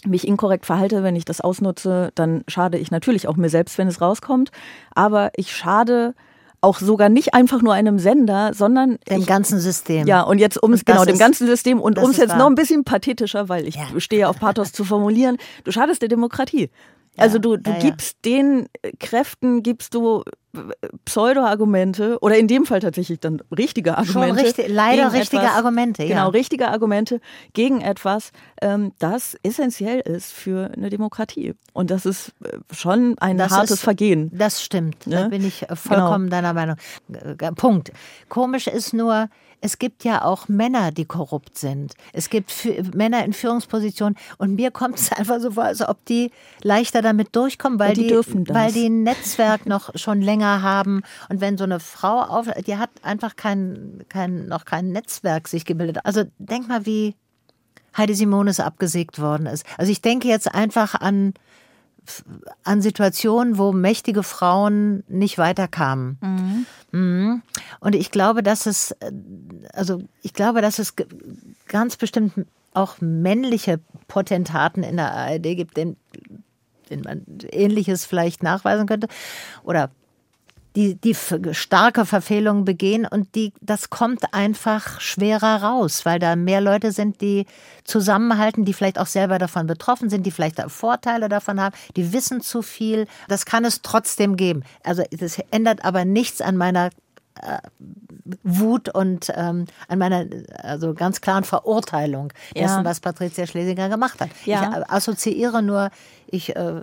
[0.07, 3.89] mich inkorrekt verhalte, wenn ich das ausnutze, dann schade ich natürlich auch mir selbst, wenn
[3.89, 4.51] es rauskommt.
[4.95, 6.15] Aber ich schade
[6.61, 10.07] auch sogar nicht einfach nur einem Sender, sondern dem ich, ganzen System.
[10.07, 12.39] Ja, und jetzt um es genau dem ganzen System und um es jetzt wahr.
[12.39, 13.87] noch ein bisschen pathetischer, weil ich ja.
[13.99, 16.71] stehe auf Pathos zu formulieren, du schadest der Demokratie.
[17.17, 17.79] Also du, du ja.
[17.79, 18.67] gibst den
[18.99, 20.25] Kräften, gibst du
[21.05, 24.29] Pseudo-Argumente oder in dem Fall tatsächlich dann richtige Argumente.
[24.29, 26.09] Schon richtig, leider richtige etwas, Argumente, ja.
[26.09, 27.21] Genau, richtige Argumente
[27.53, 28.33] gegen etwas,
[28.63, 31.55] ähm, das essentiell ist für eine Demokratie.
[31.73, 34.31] Und das ist äh, schon ein das hartes ist, Vergehen.
[34.33, 35.17] Das stimmt, ne?
[35.17, 36.37] da bin ich vollkommen genau.
[36.37, 36.77] deiner Meinung.
[37.57, 37.93] Punkt.
[38.29, 39.29] Komisch ist nur,
[39.65, 41.95] es gibt ja auch Männer, die korrupt sind.
[42.13, 46.33] Es gibt Männer in Führungspositionen und mir kommt es einfach so vor, als ob die
[46.63, 51.41] leichter damit durchkommen, weil die, die weil die ein Netzwerk noch schon länger haben und
[51.41, 56.01] wenn so eine Frau auf, die hat einfach kein, kein noch kein Netzwerk sich gebildet.
[56.05, 57.15] Also denk mal, wie
[57.97, 59.65] Heidi Simones abgesägt worden ist.
[59.79, 61.33] Also ich denke jetzt einfach an
[62.63, 66.19] an Situationen, wo mächtige Frauen nicht weiterkamen.
[66.21, 66.67] Mhm.
[66.93, 67.43] Mhm.
[67.81, 68.95] Und ich glaube, dass es,
[69.73, 70.95] also ich glaube, dass es
[71.67, 72.33] ganz bestimmt
[72.73, 75.97] auch männliche Potentaten in der ARD gibt, denen,
[76.91, 79.09] denen man Ähnliches vielleicht nachweisen könnte.
[79.63, 79.91] Oder
[80.77, 81.15] die, die
[81.53, 87.21] starke Verfehlungen begehen und die, das kommt einfach schwerer raus, weil da mehr Leute sind,
[87.21, 87.47] die
[87.85, 92.41] zusammenhalten, die vielleicht auch selber davon betroffen sind, die vielleicht Vorteile davon haben, die wissen
[92.41, 93.07] zu viel.
[93.29, 94.65] Das kann es trotzdem geben.
[94.83, 96.91] Also das ändert aber nichts an meiner
[97.41, 97.59] äh,
[98.43, 100.25] Wut und ähm, an meiner
[100.63, 102.85] also ganz klaren Verurteilung dessen, ja.
[102.85, 104.31] was Patricia Schlesinger gemacht hat.
[104.45, 104.79] Ja.
[104.79, 105.91] Ich assoziiere nur
[106.35, 106.83] ich äh,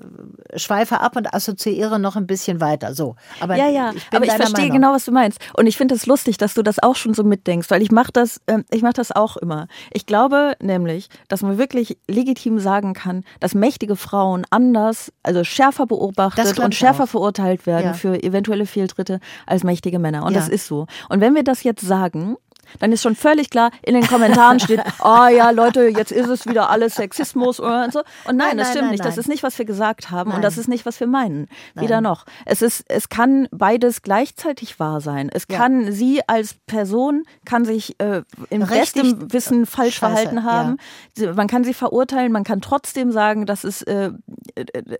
[0.55, 2.93] schweife ab und assoziiere noch ein bisschen weiter.
[2.93, 4.77] So, aber ja, ja, ich aber ich verstehe Meinung.
[4.77, 5.39] genau, was du meinst.
[5.55, 7.91] Und ich finde es das lustig, dass du das auch schon so mitdenkst, weil ich
[7.91, 9.67] mache das, äh, ich mache das auch immer.
[9.91, 15.85] Ich glaube nämlich, dass man wirklich legitim sagen kann, dass mächtige Frauen anders, also schärfer
[15.85, 17.09] beobachtet und schärfer auch.
[17.09, 17.93] verurteilt werden ja.
[17.93, 20.23] für eventuelle Fehltritte als mächtige Männer.
[20.23, 20.39] Und ja.
[20.39, 20.87] das ist so.
[21.09, 22.37] Und wenn wir das jetzt sagen,
[22.79, 26.45] dann ist schon völlig klar, in den Kommentaren steht, oh ja, Leute, jetzt ist es
[26.45, 27.99] wieder alles Sexismus und so.
[28.25, 29.05] Und nein, nein das stimmt nein, nicht.
[29.05, 31.47] Das ist nicht, was wir gesagt haben und das ist nicht, was wir meinen.
[31.75, 32.25] Wieder noch.
[32.45, 35.29] Es ist, es kann beides gleichzeitig wahr sein.
[35.33, 35.57] Es ja.
[35.57, 40.77] kann sie als Person kann sich äh, im Richtig bestem Wissen falsch Scheiße, verhalten haben.
[41.17, 41.33] Ja.
[41.33, 44.11] Man kann sie verurteilen, man kann trotzdem sagen, dass es, äh,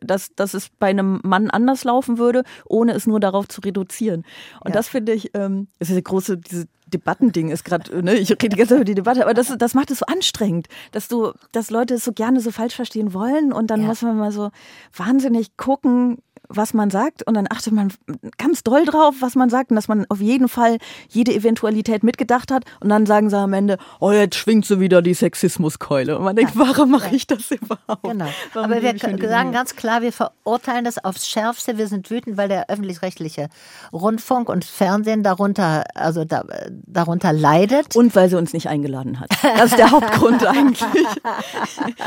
[0.01, 4.25] dass, dass es bei einem Mann anders laufen würde, ohne es nur darauf zu reduzieren.
[4.59, 4.73] Und ja.
[4.73, 8.55] das finde ich, ähm, ist eine große, diese Debattending ist gerade, ne, ich rede die
[8.57, 11.69] ganze Zeit über die Debatte, aber das, das macht es so anstrengend, dass du, dass
[11.69, 13.87] Leute es so gerne so falsch verstehen wollen und dann ja.
[13.87, 14.51] muss man mal so
[14.95, 16.17] wahnsinnig gucken,
[16.55, 17.91] was man sagt und dann achtet man
[18.37, 20.77] ganz doll drauf, was man sagt und dass man auf jeden Fall
[21.09, 25.01] jede Eventualität mitgedacht hat und dann sagen sie am Ende, oh, jetzt schwingt so wieder
[25.01, 28.03] die Sexismuskeule und man denkt, warum mache ich das überhaupt?
[28.03, 28.27] Genau.
[28.53, 32.49] Warum Aber wir sagen ganz klar, wir verurteilen das aufs Schärfste, wir sind wütend, weil
[32.49, 33.49] der öffentlich-rechtliche
[33.93, 36.43] Rundfunk und Fernsehen darunter, also da,
[36.85, 37.95] darunter leidet.
[37.95, 39.29] Und weil sie uns nicht eingeladen hat.
[39.41, 40.81] Das ist der Hauptgrund eigentlich.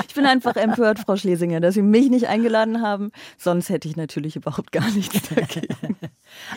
[0.08, 3.96] Ich bin einfach empört, Frau Schlesinger, dass Sie mich nicht eingeladen haben, sonst hätte ich
[3.96, 5.96] natürlich ich überhaupt gar nichts dagegen.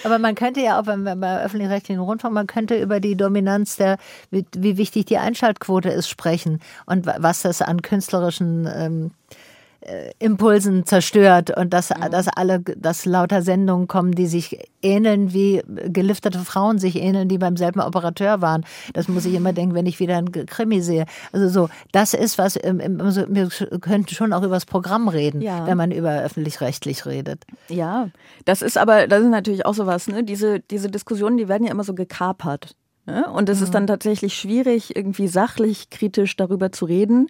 [0.03, 3.97] Aber man könnte ja auch beim, beim öffentlich-rechtlichen Rundfunk, man könnte über die Dominanz der,
[4.31, 9.35] wie, wie, wichtig die Einschaltquote ist, sprechen und was das an künstlerischen ähm, äh,
[10.19, 12.11] Impulsen zerstört und dass, mhm.
[12.11, 17.37] dass alle, dass lauter Sendungen kommen, die sich ähneln, wie geliftete Frauen sich ähneln, die
[17.37, 18.65] beim selben Operateur waren.
[18.93, 21.05] Das muss ich immer denken, wenn ich wieder einen Krimi sehe.
[21.31, 25.65] Also so, das ist was, also wir könnten schon auch über das Programm reden, ja.
[25.65, 27.45] wenn man über öffentlich-rechtlich redet.
[27.69, 28.09] Ja,
[28.45, 30.23] das ist aber, das ist natürlich auch sowas, ne?
[30.23, 32.75] Diese, diese Diskussionen, die werden ja immer so gekapert.
[33.05, 33.25] Ne?
[33.31, 33.63] Und es mhm.
[33.63, 37.27] ist dann tatsächlich schwierig, irgendwie sachlich kritisch darüber zu reden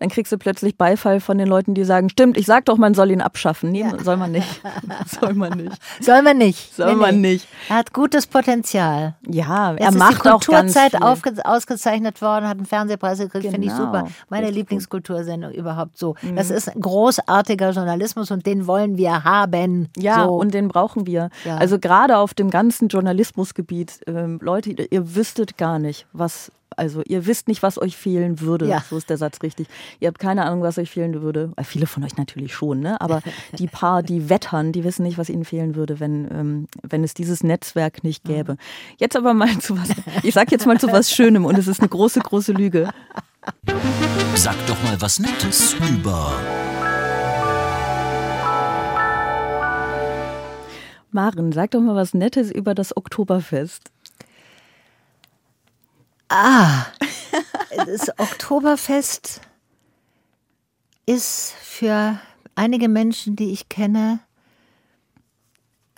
[0.00, 2.94] dann kriegst du plötzlich Beifall von den Leuten, die sagen, stimmt, ich sag doch, man
[2.94, 3.70] soll ihn abschaffen.
[3.70, 4.02] Nee, ja.
[4.02, 4.62] soll man nicht.
[5.20, 5.76] soll man nicht.
[6.00, 6.74] Soll man nicht.
[6.74, 7.32] Soll nee, man nee.
[7.32, 7.48] nicht.
[7.68, 9.14] Er hat gutes Potenzial.
[9.28, 13.52] Ja, er es macht auch Kulturzeit ausgezeichnet worden, hat einen Fernsehpreis gekriegt, genau.
[13.52, 14.08] finde ich super.
[14.30, 16.14] Meine Lieblingskultursendung überhaupt so.
[16.22, 16.36] Mhm.
[16.36, 19.90] Das ist großartiger Journalismus und den wollen wir haben.
[19.98, 20.30] Ja, so.
[20.36, 21.28] und den brauchen wir.
[21.44, 21.58] Ja.
[21.58, 27.26] Also gerade auf dem ganzen Journalismusgebiet, ähm, Leute, ihr wüsstet gar nicht, was also ihr
[27.26, 28.66] wisst nicht, was euch fehlen würde.
[28.66, 28.84] Ja.
[28.88, 29.68] So ist der Satz richtig.
[30.00, 31.52] Ihr habt keine Ahnung, was euch fehlen würde.
[31.56, 33.00] Äh, viele von euch natürlich schon, ne?
[33.00, 33.22] Aber
[33.58, 37.14] die paar, die wettern, die wissen nicht, was ihnen fehlen würde, wenn, ähm, wenn es
[37.14, 38.56] dieses Netzwerk nicht gäbe.
[38.98, 39.88] Jetzt aber mal zu was,
[40.22, 42.90] ich sag jetzt mal zu was Schönem und es ist eine große, große Lüge.
[44.34, 46.32] Sag doch mal was Nettes über.
[51.12, 53.90] Maren, sag doch mal was Nettes über das Oktoberfest.
[56.32, 56.86] Ah,
[57.86, 59.40] das Oktoberfest
[61.04, 62.20] ist für
[62.54, 64.20] einige Menschen, die ich kenne,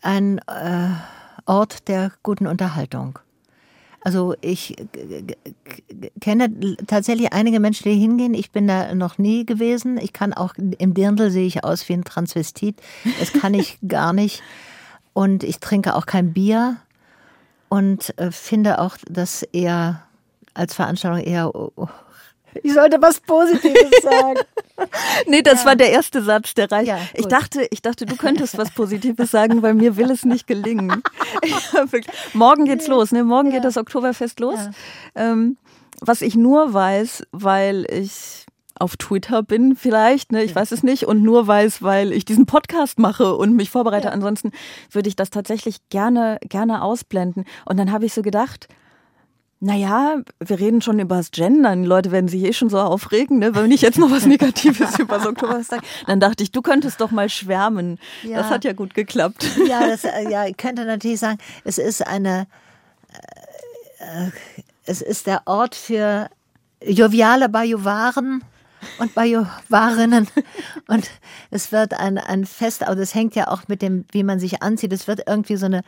[0.00, 0.88] ein äh,
[1.44, 3.18] Ort der guten Unterhaltung.
[4.00, 4.74] Also ich
[6.22, 8.32] kenne tatsächlich einige Menschen, die hingehen.
[8.32, 9.98] Ich bin da noch nie gewesen.
[9.98, 12.80] Ich kann auch im Dirndl sehe ich aus wie ein Transvestit.
[13.20, 14.42] Das kann ich gar nicht.
[15.12, 16.78] Und ich trinke auch kein Bier
[17.68, 20.02] und äh, finde auch, dass eher
[20.54, 21.54] als Veranstaltung eher.
[21.54, 21.88] Oh, oh,
[22.62, 24.40] ich sollte was Positives sagen.
[25.26, 25.66] nee, das ja.
[25.66, 26.88] war der erste Satz, der reicht.
[26.88, 30.46] Ja, ich dachte, ich dachte, du könntest was Positives sagen, weil mir will es nicht
[30.46, 31.02] gelingen.
[32.34, 33.24] Morgen geht's los, ne?
[33.24, 33.56] Morgen ja.
[33.56, 34.58] geht das Oktoberfest los.
[35.14, 35.56] Ähm,
[36.00, 38.46] was ich nur weiß, weil ich
[38.78, 42.46] auf Twitter bin vielleicht, ne, ich weiß es nicht, und nur weiß, weil ich diesen
[42.46, 44.10] Podcast mache und mich vorbereite.
[44.10, 44.50] Ansonsten
[44.90, 47.44] würde ich das tatsächlich gerne, gerne ausblenden.
[47.64, 48.68] Und dann habe ich so gedacht,
[49.64, 51.82] naja, wir reden schon über das Gendern.
[51.82, 53.54] Die Leute werden sich eh schon so aufregen, ne?
[53.54, 55.82] wenn ich jetzt noch was Negatives über das Oktoberfest sage.
[56.08, 58.00] Dann dachte ich, du könntest doch mal schwärmen.
[58.24, 58.38] Ja.
[58.38, 59.46] Das hat ja gut geklappt.
[59.68, 62.48] Ja, das, äh, ja, ich könnte natürlich sagen, es ist eine,
[64.00, 64.30] äh,
[64.84, 66.28] es ist der Ort für
[66.84, 68.42] joviale Bajuwaren
[68.98, 70.26] und Bajuvarinnen.
[70.88, 71.08] Und
[71.52, 74.60] es wird ein, ein Fest, aber das hängt ja auch mit dem, wie man sich
[74.60, 74.92] anzieht.
[74.92, 75.82] Es wird irgendwie so eine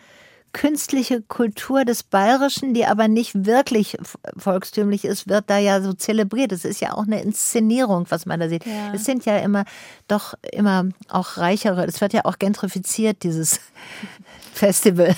[0.55, 3.99] künstliche Kultur des Bayerischen, die aber nicht wirklich
[4.39, 6.53] volkstümlich ist, wird da ja so zelebriert.
[6.53, 8.65] Es ist ja auch eine Inszenierung, was man da sieht.
[8.65, 8.95] Ja.
[8.95, 9.65] Es sind ja immer
[10.09, 11.85] doch immer auch reichere.
[11.85, 13.61] Es wird ja auch gentrifiziert, dieses
[14.55, 15.15] Festival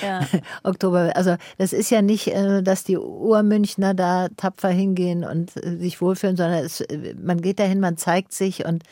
[0.00, 0.20] ja.
[0.62, 1.12] Oktober.
[1.16, 6.00] Also das ist ja nicht, äh, dass die Urmünchner da tapfer hingehen und äh, sich
[6.00, 6.82] wohlfühlen, sondern es,
[7.20, 8.84] man geht dahin, man zeigt sich und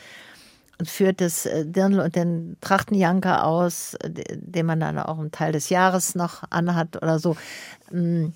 [0.79, 5.31] und führt das äh, Dirndl und den Trachtenjanker aus, äh, den man dann auch einen
[5.31, 7.35] Teil des Jahres noch anhat oder so.
[7.91, 8.27] Mm,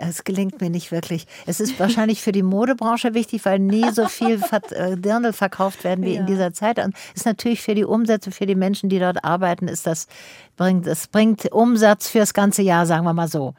[0.00, 1.26] es gelingt mir nicht wirklich.
[1.46, 6.04] Es ist wahrscheinlich für die Modebranche wichtig, weil nie so viel äh, Dirndl verkauft werden
[6.04, 6.20] wie ja.
[6.20, 6.78] in dieser Zeit.
[6.78, 10.08] Und ist natürlich für die Umsätze, für die Menschen, die dort arbeiten, ist das
[10.56, 13.54] bringt, es bringt Umsatz fürs ganze Jahr, sagen wir mal so.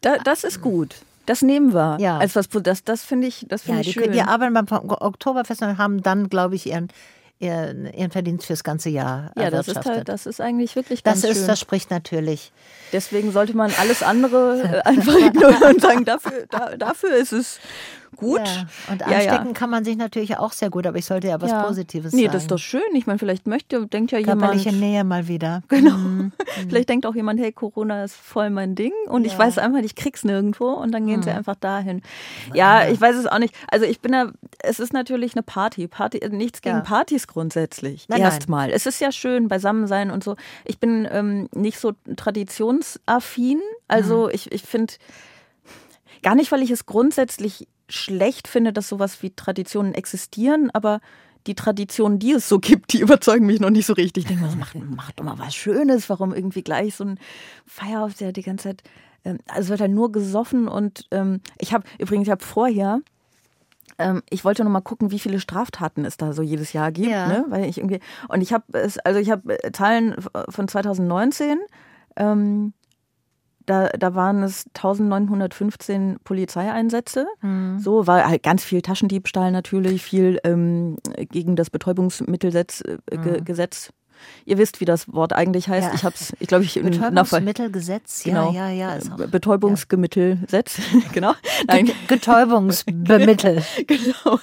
[0.00, 0.94] Da, das ist gut.
[1.28, 1.98] Das nehmen wir.
[2.00, 2.16] Ja.
[2.16, 4.12] Als was, das, das finde ich, das finde ja, ich schön.
[4.12, 6.88] Die arbeiten beim Oktoberfest und haben dann, glaube ich, ihren,
[7.38, 11.36] ihren, Verdienst fürs ganze Jahr Ja, das ist, halt, das ist eigentlich wirklich ganz das
[11.36, 12.50] ist, Das spricht natürlich.
[12.94, 17.60] Deswegen sollte man alles andere äh, einfach ignorieren und sagen, dafür, da, dafür ist es
[18.18, 18.40] gut.
[18.44, 18.66] Ja.
[18.92, 21.52] Und anstecken ja, kann man sich natürlich auch sehr gut, aber ich sollte ja was
[21.66, 22.26] Positives nee, sagen.
[22.26, 22.82] Nee, das ist doch schön.
[22.94, 24.80] Ich meine, vielleicht möchte, denkt ja Körperliche jemand.
[24.80, 25.62] Nähe mal wieder.
[25.78, 25.96] Genau.
[25.96, 26.32] Mhm.
[26.68, 29.94] vielleicht denkt auch jemand, hey, Corona ist voll mein Ding und ich weiß einfach, ich
[29.94, 31.22] krieg's nirgendwo und dann gehen mhm.
[31.22, 32.02] sie einfach dahin.
[32.52, 33.54] Ja, ich weiß es auch nicht.
[33.68, 35.86] Also ich bin ja, es ist natürlich eine Party.
[35.86, 38.08] Party, nichts gegen Partys grundsätzlich.
[38.10, 38.70] Erstmal.
[38.70, 40.34] Es ist ja schön, beisammen sein und so.
[40.64, 43.60] Ich bin ähm, nicht so traditionsaffin.
[43.86, 44.30] Also mhm.
[44.32, 44.94] ich, ich finde,
[46.22, 51.00] gar nicht, weil ich es grundsätzlich schlecht finde, dass sowas wie Traditionen existieren, aber
[51.46, 54.24] die Traditionen, die es so gibt, die überzeugen mich noch nicht so richtig.
[54.24, 56.08] Ich denke mal, macht, macht doch mal was Schönes.
[56.08, 57.18] Warum irgendwie gleich so ein
[57.66, 58.82] Feierhof, der die ganze Zeit,
[59.24, 63.00] ähm, also wird halt nur gesoffen und ähm, ich habe übrigens, ich habe vorher,
[63.98, 67.10] ähm, ich wollte noch mal gucken, wie viele Straftaten es da so jedes Jahr gibt,
[67.10, 67.26] ja.
[67.26, 67.44] ne?
[67.48, 70.16] weil ich irgendwie und ich habe es, also ich habe äh, Zahlen
[70.48, 71.58] von 2019.
[72.16, 72.72] Ähm,
[73.68, 77.26] da, da waren es 1915 Polizeieinsätze.
[77.42, 77.78] Mhm.
[77.78, 80.96] So war halt ganz viel Taschendiebstahl natürlich, viel ähm,
[81.30, 83.44] gegen das Betäubungsmittelgesetz äh, mhm.
[83.44, 83.90] Gesetz
[84.44, 85.88] Ihr wisst, wie das Wort eigentlich heißt.
[85.88, 85.94] Ja.
[85.94, 88.52] Ich habe es, ich glaube, ich Betäubungsmittelgesetz, genau.
[88.52, 89.26] ja, ja, ja.
[89.26, 90.78] Betäubungsgemittelgesetz,
[91.12, 91.34] genau.
[91.66, 91.90] Nein.
[92.06, 93.62] Betäubungsbemittel.
[93.86, 94.38] genau.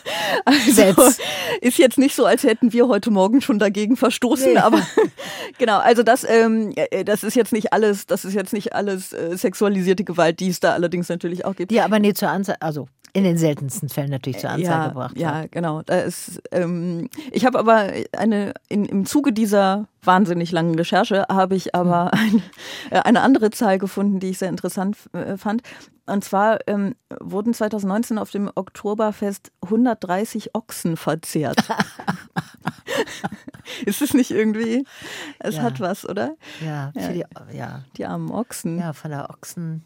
[0.46, 1.14] Also,
[1.62, 4.60] ist jetzt nicht so, als hätten wir heute Morgen schon dagegen verstoßen, nee.
[4.60, 4.82] aber
[5.58, 5.80] genau.
[5.80, 9.38] Also das, ähm, äh, das ist jetzt nicht alles, das ist jetzt nicht alles äh,
[9.38, 11.72] sexualisierte Gewalt, die es da allerdings natürlich auch gibt.
[11.72, 15.18] Ja, aber nee, zur Anzeige, also in den seltensten Fällen natürlich zur Anzeige ja, gebracht.
[15.18, 15.82] Ja, genau.
[15.84, 21.56] Da ist, ähm, ich habe aber eine in, im Zuge dieser wahnsinnig langen Recherche habe
[21.56, 22.42] ich aber hm.
[22.92, 25.62] eine, eine andere Zahl gefunden, die ich sehr interessant äh, fand.
[26.06, 31.56] Und zwar ähm, wurden 2019 auf dem Oktoberfest 130 Ochsen verzehrt.
[33.86, 34.86] ist es nicht irgendwie?
[35.40, 35.64] Es ja.
[35.64, 36.36] hat was, oder?
[36.64, 37.08] Ja, ja.
[37.08, 37.24] Die,
[37.56, 38.78] ja, die armen Ochsen.
[38.78, 39.86] Ja, von der Ochsen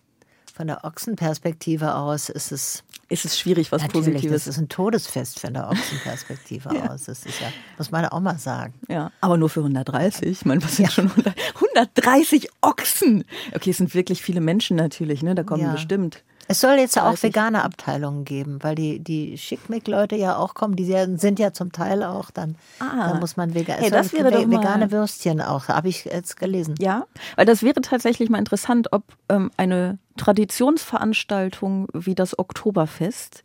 [0.60, 2.84] von der Ochsenperspektive aus ist es.
[3.12, 4.46] Ist es schwierig, was Natürlich, Positives?
[4.46, 6.92] Das ist ein Todesfest von der Ochsenperspektive ja.
[6.92, 7.06] aus.
[7.06, 7.48] Das ist ja,
[7.78, 8.76] muss man auch mal sagen.
[8.88, 10.28] Ja, aber nur für 130.
[10.30, 10.92] Ich meine, was sind ja.
[10.92, 13.26] schon 100, 130 Ochsen?
[13.56, 15.34] Okay, es sind wirklich viele Menschen natürlich, ne?
[15.34, 15.72] Da kommen ja.
[15.72, 20.76] bestimmt es soll jetzt auch vegane Abteilungen geben, weil die, die Schickmick-Leute ja auch kommen.
[20.76, 22.56] Die sind ja zum Teil auch dann.
[22.80, 23.12] Ah.
[23.12, 23.78] Da muss man vegan.
[23.78, 26.74] Hey, das wäre doch vegane Würstchen auch, habe ich jetzt gelesen.
[26.80, 33.44] Ja, weil das wäre tatsächlich mal interessant, ob ähm, eine Traditionsveranstaltung wie das Oktoberfest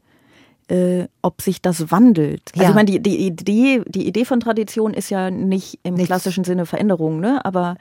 [0.69, 2.51] äh, ob sich das wandelt.
[2.55, 2.71] Also ja.
[2.71, 6.07] ich meine, die, die, Idee, die Idee von Tradition ist ja nicht im Nichts.
[6.07, 7.45] klassischen Sinne Veränderung, ne?
[7.45, 7.77] Aber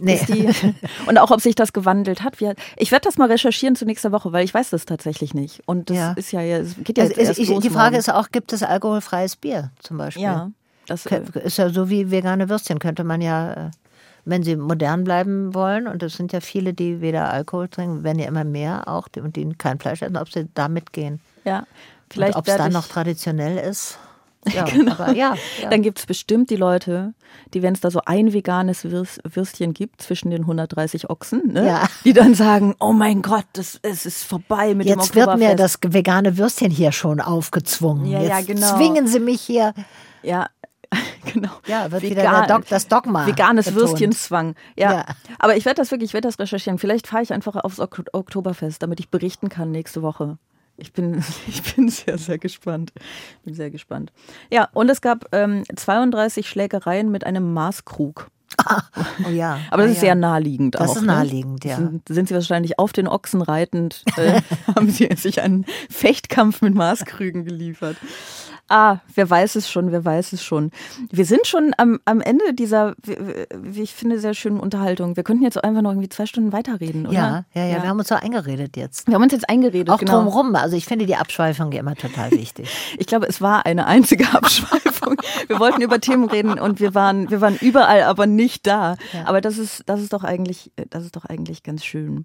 [0.00, 0.20] Nee.
[0.26, 0.48] Die,
[1.06, 2.36] und auch, ob sich das gewandelt hat.
[2.76, 5.62] Ich werde das mal recherchieren zu nächster Woche, weil ich weiß das tatsächlich nicht.
[5.66, 6.12] Und das ja.
[6.14, 7.94] ist ja, es geht ja also, erst ich, Die Frage morgen.
[7.96, 10.24] ist auch, gibt es alkoholfreies Bier zum Beispiel?
[10.24, 10.50] Ja.
[10.86, 13.70] Das äh, ist ja so wie vegane Würstchen, könnte man ja, äh,
[14.24, 18.18] wenn sie modern bleiben wollen, und es sind ja viele, die weder Alkohol trinken, werden
[18.18, 21.20] ja immer mehr auch, und die kein Fleisch essen, ob sie da mitgehen.
[21.44, 21.66] Ja,
[22.10, 22.36] vielleicht.
[22.36, 23.98] Ob es dann noch traditionell ist.
[24.54, 24.92] Ja, genau.
[24.92, 25.70] aber ja, ja.
[25.70, 27.14] Dann gibt es bestimmt die Leute,
[27.52, 31.88] die, wenn es da so ein veganes Würstchen gibt zwischen den 130 Ochsen, ne, ja.
[32.04, 35.38] die dann sagen, oh mein Gott, das, es ist vorbei mit Jetzt dem Jetzt wird
[35.38, 38.06] mir das vegane Würstchen hier schon aufgezwungen.
[38.06, 38.76] Ja, Jetzt ja, genau.
[38.76, 39.74] zwingen sie mich hier.
[40.22, 40.48] Ja,
[41.32, 41.50] genau.
[41.66, 43.26] Ja, wird Vegan, wieder Dog, das Dogma.
[43.26, 43.82] Veganes betont.
[43.82, 44.54] Würstchenzwang.
[44.76, 44.92] Ja.
[44.92, 45.04] ja.
[45.38, 46.78] Aber ich werde das wirklich, ich werde das recherchieren.
[46.78, 50.38] Vielleicht fahre ich einfach aufs Oktoberfest, damit ich berichten kann nächste Woche.
[50.76, 52.92] Ich bin, ich bin sehr, sehr gespannt.
[53.44, 54.12] Bin sehr gespannt.
[54.50, 58.28] Ja, und es gab ähm, 32 Schlägereien mit einem Maßkrug.
[59.26, 59.58] oh ja.
[59.70, 60.86] Aber das ah, ist sehr naheliegend das auch.
[60.86, 61.06] Das ist ne?
[61.08, 61.70] naheliegend, ne?
[61.70, 61.76] ja.
[61.76, 64.40] Sind, sind, Sie wahrscheinlich auf den Ochsen reitend, äh,
[64.76, 67.96] haben Sie sich einen Fechtkampf mit Maßkrügen geliefert.
[68.68, 70.70] Ah, wer weiß es schon, wer weiß es schon.
[71.10, 75.16] Wir sind schon am, am Ende dieser, wie ich finde, sehr schönen Unterhaltung.
[75.16, 77.14] Wir könnten jetzt einfach noch irgendwie zwei Stunden weiterreden, oder?
[77.14, 77.82] Ja, ja, ja, ja.
[77.82, 79.06] Wir haben uns so eingeredet jetzt.
[79.06, 79.90] Wir haben uns jetzt eingeredet.
[79.90, 80.22] Auch genau.
[80.22, 80.54] drumherum.
[80.56, 82.68] Also ich finde die Abschweifung immer total wichtig.
[82.98, 85.16] ich glaube, es war eine einzige Abschweifung.
[85.46, 88.96] wir wollten über Themen reden und wir waren, wir waren überall, aber nicht da.
[89.12, 89.26] Ja.
[89.26, 92.24] Aber das ist, das ist doch eigentlich, das ist doch eigentlich ganz schön.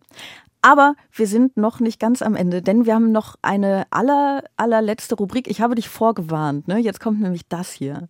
[0.62, 5.16] Aber wir sind noch nicht ganz am Ende, denn wir haben noch eine aller, allerletzte
[5.16, 5.48] Rubrik.
[5.48, 6.68] Ich habe dich vorgewarnt.
[6.68, 6.80] Ne?
[6.80, 8.10] Jetzt kommt nämlich das hier.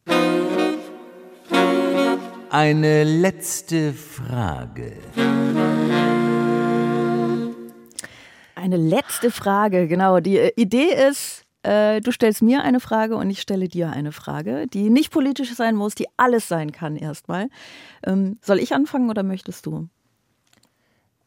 [2.50, 4.94] Eine letzte Frage.
[8.56, 10.20] Eine letzte Frage, genau.
[10.20, 14.12] Die äh, Idee ist, äh, du stellst mir eine Frage und ich stelle dir eine
[14.12, 17.50] Frage, die nicht politisch sein muss, die alles sein kann erstmal.
[18.04, 19.88] Ähm, soll ich anfangen oder möchtest du?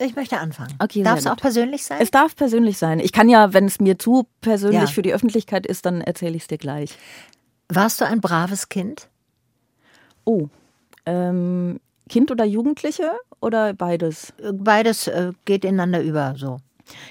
[0.05, 0.75] Ich möchte anfangen.
[0.79, 1.99] Okay, darf es auch persönlich sein?
[2.01, 2.99] Es darf persönlich sein.
[2.99, 4.87] Ich kann ja, wenn es mir zu persönlich ja.
[4.87, 6.97] für die Öffentlichkeit ist, dann erzähle ich es dir gleich.
[7.69, 9.09] Warst du ein braves Kind?
[10.25, 10.49] Oh,
[11.07, 14.33] ähm, Kind oder Jugendliche oder beides?
[14.53, 16.59] Beides äh, geht ineinander über, so.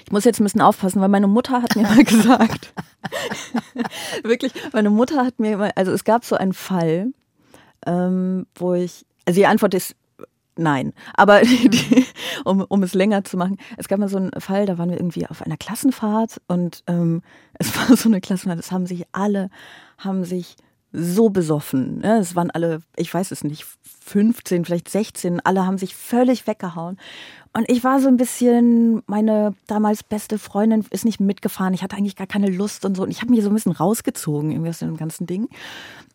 [0.04, 2.72] Ich muss jetzt ein bisschen aufpassen, weil meine Mutter hat mir mal gesagt,
[4.22, 7.12] wirklich, meine Mutter hat mir mal, also es gab so einen Fall,
[7.86, 9.96] ähm, wo ich, also die Antwort ist
[10.56, 12.04] Nein, aber die,
[12.44, 14.98] um, um es länger zu machen, es gab mal so einen Fall, da waren wir
[14.98, 17.22] irgendwie auf einer Klassenfahrt und ähm,
[17.54, 19.48] es war so eine Klassenfahrt, es haben sich alle,
[19.98, 20.56] haben sich
[20.92, 22.00] so besoffen.
[22.00, 22.18] Ne?
[22.18, 23.64] Es waren alle, ich weiß es nicht,
[24.04, 26.98] 15, vielleicht 16, alle haben sich völlig weggehauen.
[27.54, 31.74] Und ich war so ein bisschen, meine damals beste Freundin ist nicht mitgefahren.
[31.74, 33.02] Ich hatte eigentlich gar keine Lust und so.
[33.02, 35.48] Und ich habe mich so ein bisschen rausgezogen irgendwie aus dem ganzen Ding.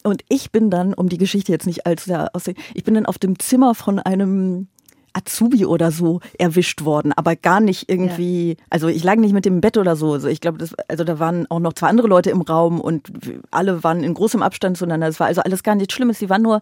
[0.04, 3.06] Und ich bin dann, um die Geschichte jetzt nicht allzu sehr auszusehen, ich bin dann
[3.06, 4.68] auf dem Zimmer von einem
[5.14, 8.56] Azubi oder so erwischt worden, aber gar nicht irgendwie, ja.
[8.70, 10.14] also ich lag nicht mit dem Bett oder so.
[10.14, 13.12] Also ich glaube, also da waren auch noch zwei andere Leute im Raum und
[13.52, 15.08] alle waren in großem Abstand zueinander.
[15.08, 16.20] Es war also alles gar nichts Schlimmes.
[16.20, 16.62] Die waren nur,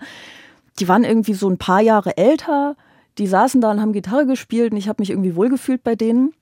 [0.79, 2.75] die waren irgendwie so ein paar Jahre älter.
[3.17, 6.33] Die saßen da und haben Gitarre gespielt und ich habe mich irgendwie wohlgefühlt bei denen.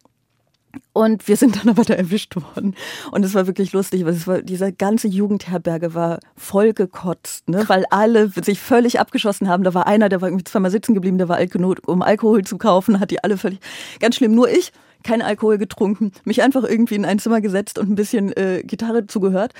[0.91, 2.75] Und wir sind dann aber da erwischt worden.
[3.11, 7.63] Und es war wirklich lustig, weil es war, diese ganze Jugendherberge war vollgekotzt, ne?
[7.67, 9.63] weil alle sich völlig abgeschossen haben.
[9.63, 12.43] Da war einer, der war irgendwie zweimal sitzen geblieben, der war alt genug, um Alkohol
[12.43, 13.59] zu kaufen, hat die alle völlig,
[13.99, 14.33] ganz schlimm.
[14.33, 14.71] Nur ich,
[15.03, 19.05] kein Alkohol getrunken, mich einfach irgendwie in ein Zimmer gesetzt und ein bisschen äh, Gitarre
[19.05, 19.53] zugehört.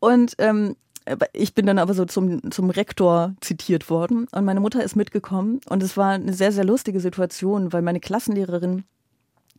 [0.00, 0.76] Und ähm,
[1.32, 5.60] ich bin dann aber so zum, zum Rektor zitiert worden und meine Mutter ist mitgekommen
[5.68, 8.84] und es war eine sehr, sehr lustige Situation, weil meine Klassenlehrerin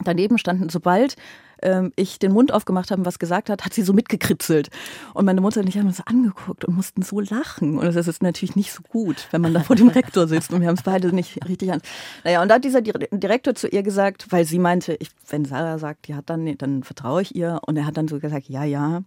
[0.04, 0.70] daneben standen.
[0.70, 1.16] Sobald
[1.62, 4.70] ähm, ich den Mund aufgemacht habe und was gesagt hat, hat sie so mitgekritzelt.
[5.14, 7.78] Und meine Mutter und ich haben uns angeguckt und mussten so lachen.
[7.78, 10.62] Und das ist natürlich nicht so gut, wenn man da vor dem Rektor sitzt und
[10.62, 11.82] wir haben es beide nicht richtig an.
[12.24, 15.78] Naja, und da hat dieser Direktor zu ihr gesagt, weil sie meinte, ich, wenn Sarah
[15.78, 17.60] sagt, ja, dann, dann vertraue ich ihr.
[17.66, 19.04] Und er hat dann so gesagt, ja, ja,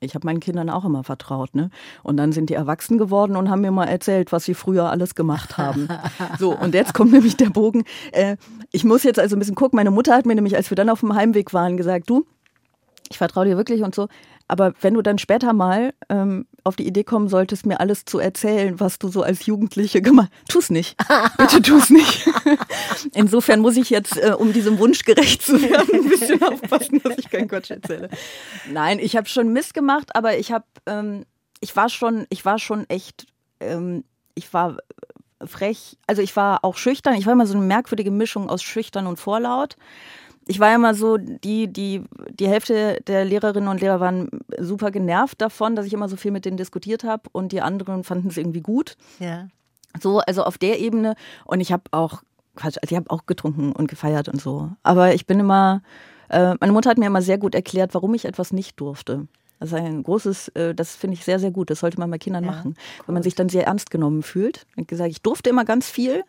[0.00, 1.70] ich habe meinen Kindern auch immer vertraut, ne?
[2.02, 5.14] Und dann sind die erwachsen geworden und haben mir mal erzählt, was sie früher alles
[5.14, 5.88] gemacht haben.
[6.38, 7.84] so, und jetzt kommt nämlich der Bogen.
[8.12, 8.36] Äh,
[8.72, 9.76] ich muss jetzt also ein bisschen gucken.
[9.76, 12.26] Meine Mutter hat mir nämlich, als wir dann auf dem Heimweg waren, gesagt, du,
[13.10, 14.08] ich vertraue dir wirklich und so.
[14.46, 18.18] Aber wenn du dann später mal ähm, auf die Idee kommen solltest, mir alles zu
[18.18, 20.96] erzählen, was du so als Jugendliche gemacht hast, tu's nicht.
[21.38, 22.28] Bitte tu's nicht.
[23.14, 27.16] Insofern muss ich jetzt, äh, um diesem Wunsch gerecht zu werden, ein bisschen aufpassen, dass
[27.16, 28.10] ich keinen Quatsch erzähle.
[28.70, 31.24] Nein, ich habe schon Mist gemacht, aber ich habe, ähm,
[31.60, 33.26] ich war schon, ich war schon echt,
[33.60, 34.76] ähm, ich war
[35.46, 37.14] frech, also ich war auch schüchtern.
[37.14, 39.76] Ich war immer so eine merkwürdige Mischung aus schüchtern und vorlaut
[40.46, 44.28] ich war ja mal so, die, die, die Hälfte der Lehrerinnen und Lehrer waren
[44.58, 48.04] super genervt davon, dass ich immer so viel mit denen diskutiert habe und die anderen
[48.04, 48.96] fanden es irgendwie gut.
[49.18, 49.48] Ja.
[50.00, 51.14] So, also auf der Ebene.
[51.44, 52.22] Und ich habe auch,
[52.56, 54.70] Quatsch, also ich habe auch getrunken und gefeiert und so.
[54.82, 55.82] Aber ich bin immer,
[56.28, 59.26] äh, meine Mutter hat mir immer sehr gut erklärt, warum ich etwas nicht durfte.
[59.60, 61.70] Das ist ein großes, äh, das finde ich sehr, sehr gut.
[61.70, 62.74] Das sollte man bei Kindern Ja, machen.
[63.06, 64.66] Wenn man sich dann sehr ernst genommen fühlt.
[64.76, 66.24] Ich gesagt, ich durfte immer ganz viel,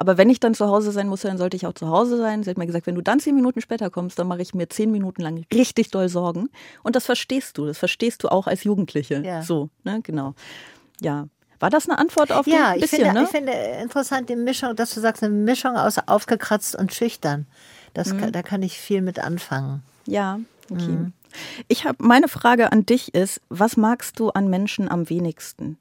[0.00, 2.42] aber wenn ich dann zu Hause sein musste, dann sollte ich auch zu Hause sein.
[2.42, 4.66] Sie hat mir gesagt, wenn du dann zehn Minuten später kommst, dann mache ich mir
[4.66, 6.48] zehn Minuten lang richtig doll Sorgen.
[6.82, 7.66] Und das verstehst du.
[7.66, 9.22] Das verstehst du auch als Jugendliche.
[9.22, 9.42] Ja.
[9.42, 10.32] So, ne, genau.
[11.02, 11.28] Ja.
[11.58, 13.24] War das eine Antwort auf Ja, die ich bisschen, finde, ne?
[13.24, 17.46] ich finde interessant die Mischung, dass du sagst, eine Mischung aus aufgekratzt und schüchtern.
[17.92, 18.32] Das, Mhm.
[18.32, 19.82] da kann ich viel mit anfangen.
[20.06, 20.40] Ja,
[20.70, 20.82] okay.
[20.88, 21.12] Mhm.
[21.68, 25.76] Ich habe meine Frage an dich ist, was magst du an Menschen am wenigsten?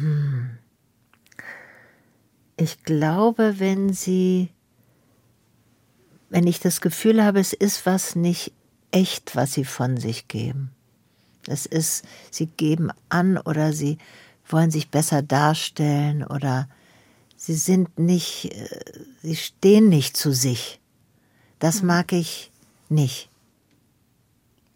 [0.00, 0.58] Hm.
[2.56, 4.50] Ich glaube, wenn sie,
[6.28, 8.52] wenn ich das Gefühl habe, es ist was nicht
[8.90, 10.70] echt, was sie von sich geben.
[11.46, 13.98] Es ist, sie geben an oder sie
[14.46, 16.68] wollen sich besser darstellen oder
[17.36, 18.68] sie sind nicht, äh,
[19.22, 20.80] sie stehen nicht zu sich.
[21.58, 22.50] Das mag ich
[22.88, 23.28] nicht.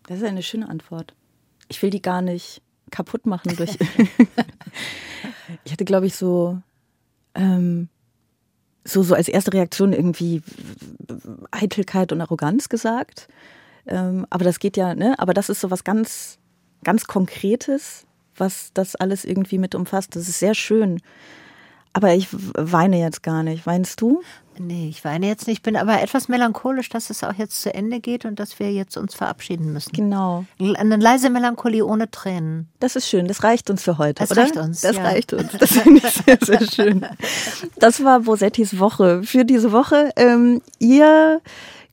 [0.07, 1.15] Das ist eine schöne Antwort.
[1.69, 3.77] Ich will die gar nicht kaputt machen durch.
[5.65, 6.59] ich hatte, glaube ich, so,
[7.35, 7.89] ähm,
[8.85, 10.43] so, so als erste Reaktion irgendwie
[11.51, 13.29] Eitelkeit und Arroganz gesagt.
[13.87, 15.19] Ähm, aber das geht ja, ne?
[15.19, 16.39] Aber das ist so was ganz,
[16.85, 18.07] ganz Konkretes,
[18.37, 20.17] was das alles irgendwie mit umfasst.
[20.17, 21.01] Das ist sehr schön.
[21.95, 23.67] Aber ich weine jetzt gar nicht.
[23.67, 24.21] Weinst du?
[24.59, 28.01] Nee, ich weine jetzt nicht, bin aber etwas melancholisch, dass es auch jetzt zu Ende
[28.01, 29.93] geht und dass wir jetzt uns verabschieden müssen.
[29.93, 30.45] Genau.
[30.61, 32.69] Eine leise Melancholie ohne Tränen.
[32.81, 34.23] Das ist schön, das reicht uns für heute.
[34.23, 34.43] Das oder?
[34.43, 35.03] reicht uns, Das ja.
[35.03, 35.51] reicht uns.
[35.59, 37.07] Das finde ich sehr, sehr schön.
[37.77, 40.11] Das war Bosettis Woche für diese Woche.
[40.17, 41.41] Ähm, ihr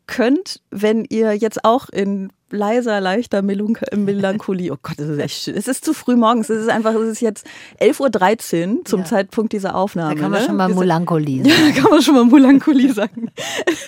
[0.08, 5.56] könnt, wenn ihr jetzt auch in leiser, leichter Melancholie, oh Gott, das ist echt schön.
[5.56, 6.50] Es ist zu früh morgens.
[6.50, 7.46] Es ist einfach, es ist jetzt
[7.80, 9.06] 11.13 Uhr zum Ja.
[9.06, 10.16] Zeitpunkt dieser Aufnahme.
[10.16, 10.46] Da kann man ne?
[10.48, 11.74] schon mal Melancholie Ja, sagen.
[11.76, 13.32] da kann man schon mal Melancholie sagen.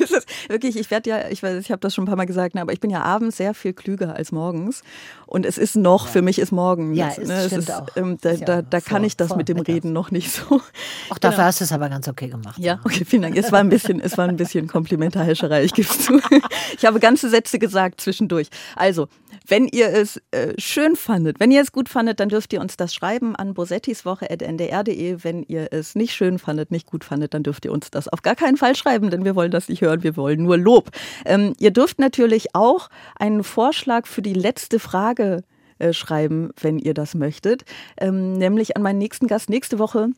[0.04, 2.26] Es ist wirklich, ich werde ja, ich weiß, ich habe das schon ein paar Mal
[2.26, 4.84] gesagt, ne, aber ich bin ja abends sehr viel klüger als morgens.
[5.26, 6.94] Und es ist noch, für mich ist morgen.
[6.94, 7.88] Ja, es ne, stimmt ist, auch.
[7.96, 9.58] Ähm, da ja da, da kann vor- ich das mit dem.
[9.64, 10.62] Reden noch nicht so.
[11.10, 11.48] Auch dafür Genau.
[11.48, 12.58] hast du es aber ganz okay gemacht.
[12.60, 13.38] Ja, okay, vielen Dank.
[13.38, 16.20] Es war ein bisschen, es war ein bisschen Komplementarhescherei, ich gebe es zu.
[16.78, 18.48] Ich habe ganze Sätze gesagt zwischendurch.
[18.76, 19.08] Also,
[19.48, 22.78] wenn ihr es äh, schön fandet, wenn ihr es gut fandet, dann dürft ihr uns
[22.78, 25.18] das schreiben an bosettiswoche.ndr.de.
[25.24, 28.22] Wenn ihr es nicht schön fandet, nicht gut fandet, dann dürft ihr uns das auf
[28.22, 30.92] gar keinen Fall schreiben, denn wir wollen das nicht hören, wir wollen nur Lob.
[31.26, 35.44] Ähm, ihr dürft natürlich auch einen Vorschlag für die letzte Frage
[35.80, 37.64] äh, schreiben, wenn ihr das möchtet,
[37.98, 40.10] ähm, nämlich an meinen nächsten Gast nächste Woche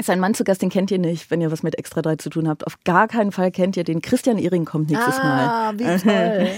[0.00, 2.16] ist ein Mann zu Gast, den kennt ihr nicht, wenn ihr was mit Extra 3
[2.16, 2.66] zu tun habt.
[2.66, 4.02] Auf gar keinen Fall kennt ihr den.
[4.02, 5.78] Christian Ehring kommt nächstes Ah, Mal.
[5.78, 6.48] wie toll.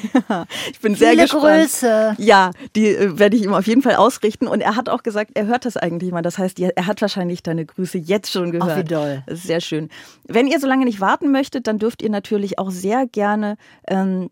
[0.73, 1.61] ich bin sehr Viele gespannt.
[1.63, 2.15] Grüße.
[2.19, 4.47] Ja, die äh, werde ich ihm auf jeden Fall ausrichten.
[4.47, 6.23] Und er hat auch gesagt, er hört das eigentlich mal.
[6.23, 8.71] Das heißt, er hat wahrscheinlich deine Grüße jetzt schon gehört.
[8.73, 9.23] Ach, wie doll.
[9.27, 9.89] Das ist sehr schön.
[10.27, 13.57] Wenn ihr so lange nicht warten möchtet, dann dürft ihr natürlich auch sehr gerne
[13.89, 14.31] ähm,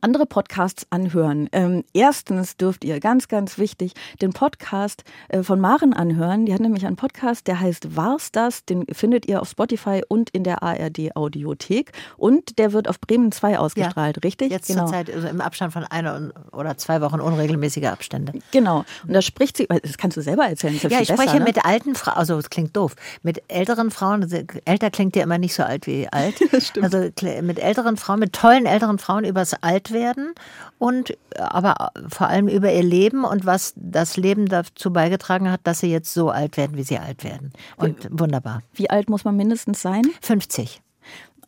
[0.00, 1.48] andere Podcasts anhören.
[1.52, 6.46] Ähm, erstens dürft ihr, ganz, ganz wichtig, den Podcast äh, von Maren anhören.
[6.46, 8.64] Die hat nämlich einen Podcast, der heißt War's das?
[8.64, 11.92] Den findet ihr auf Spotify und in der ARD Audiothek.
[12.16, 14.50] Und der wird auf Bremen 2 ausgestrahlt, richtig?
[14.50, 14.84] Jetzt genau.
[14.84, 18.32] zurzeit also im Abstand von einer oder zwei Wochen unregelmäßige Abstände.
[18.50, 18.84] Genau.
[19.06, 20.74] Und da spricht sie, das kannst du selber erzählen.
[20.74, 21.44] Ja, ich spreche besser, ne?
[21.44, 25.38] mit alten Frauen, also es klingt doof, mit älteren Frauen, also älter klingt ja immer
[25.38, 26.34] nicht so alt wie alt.
[26.80, 29.54] Also kl- mit älteren Frauen, mit tollen älteren Frauen übers
[29.84, 30.34] Altwerden
[30.78, 35.60] und äh, aber vor allem über ihr Leben und was das Leben dazu beigetragen hat,
[35.64, 37.52] dass sie jetzt so alt werden, wie sie alt werden.
[37.76, 38.62] Und wunderbar.
[38.72, 40.02] Wie alt muss man mindestens sein?
[40.22, 40.80] 50.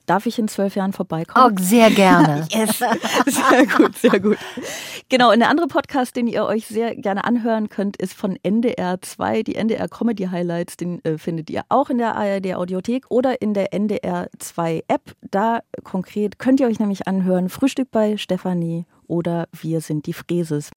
[0.07, 1.57] Darf ich in zwölf Jahren vorbeikommen?
[1.59, 2.46] Oh, sehr gerne.
[2.57, 2.78] Yes.
[2.78, 4.38] Sehr gut, sehr gut.
[5.09, 9.00] Genau, und der andere Podcast, den ihr euch sehr gerne anhören könnt, ist von NDR
[9.00, 10.76] 2, die NDR Comedy Highlights.
[10.76, 15.12] Den äh, findet ihr auch in der ARD Audiothek oder in der NDR 2 App.
[15.30, 20.70] Da konkret könnt ihr euch nämlich anhören, Frühstück bei Stefanie oder Wir sind die Fräses.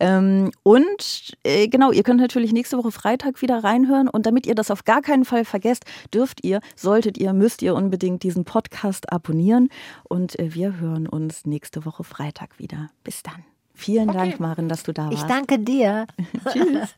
[0.00, 4.08] Ähm, und äh, genau, ihr könnt natürlich nächste Woche Freitag wieder reinhören.
[4.08, 7.74] Und damit ihr das auf gar keinen Fall vergesst, dürft ihr, solltet ihr, müsst ihr
[7.74, 9.68] unbedingt diesen Podcast abonnieren.
[10.04, 12.90] Und äh, wir hören uns nächste Woche Freitag wieder.
[13.04, 13.44] Bis dann.
[13.74, 15.18] Vielen Dank, Maren, dass du da warst.
[15.18, 16.06] Ich danke dir.
[16.52, 16.94] Tschüss.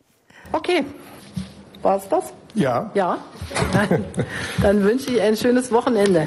[0.52, 0.84] Okay.
[1.82, 2.32] War's das?
[2.54, 2.90] Ja.
[2.94, 3.18] Ja.
[3.72, 4.04] Dann,
[4.62, 6.26] dann wünsche ich ein schönes Wochenende.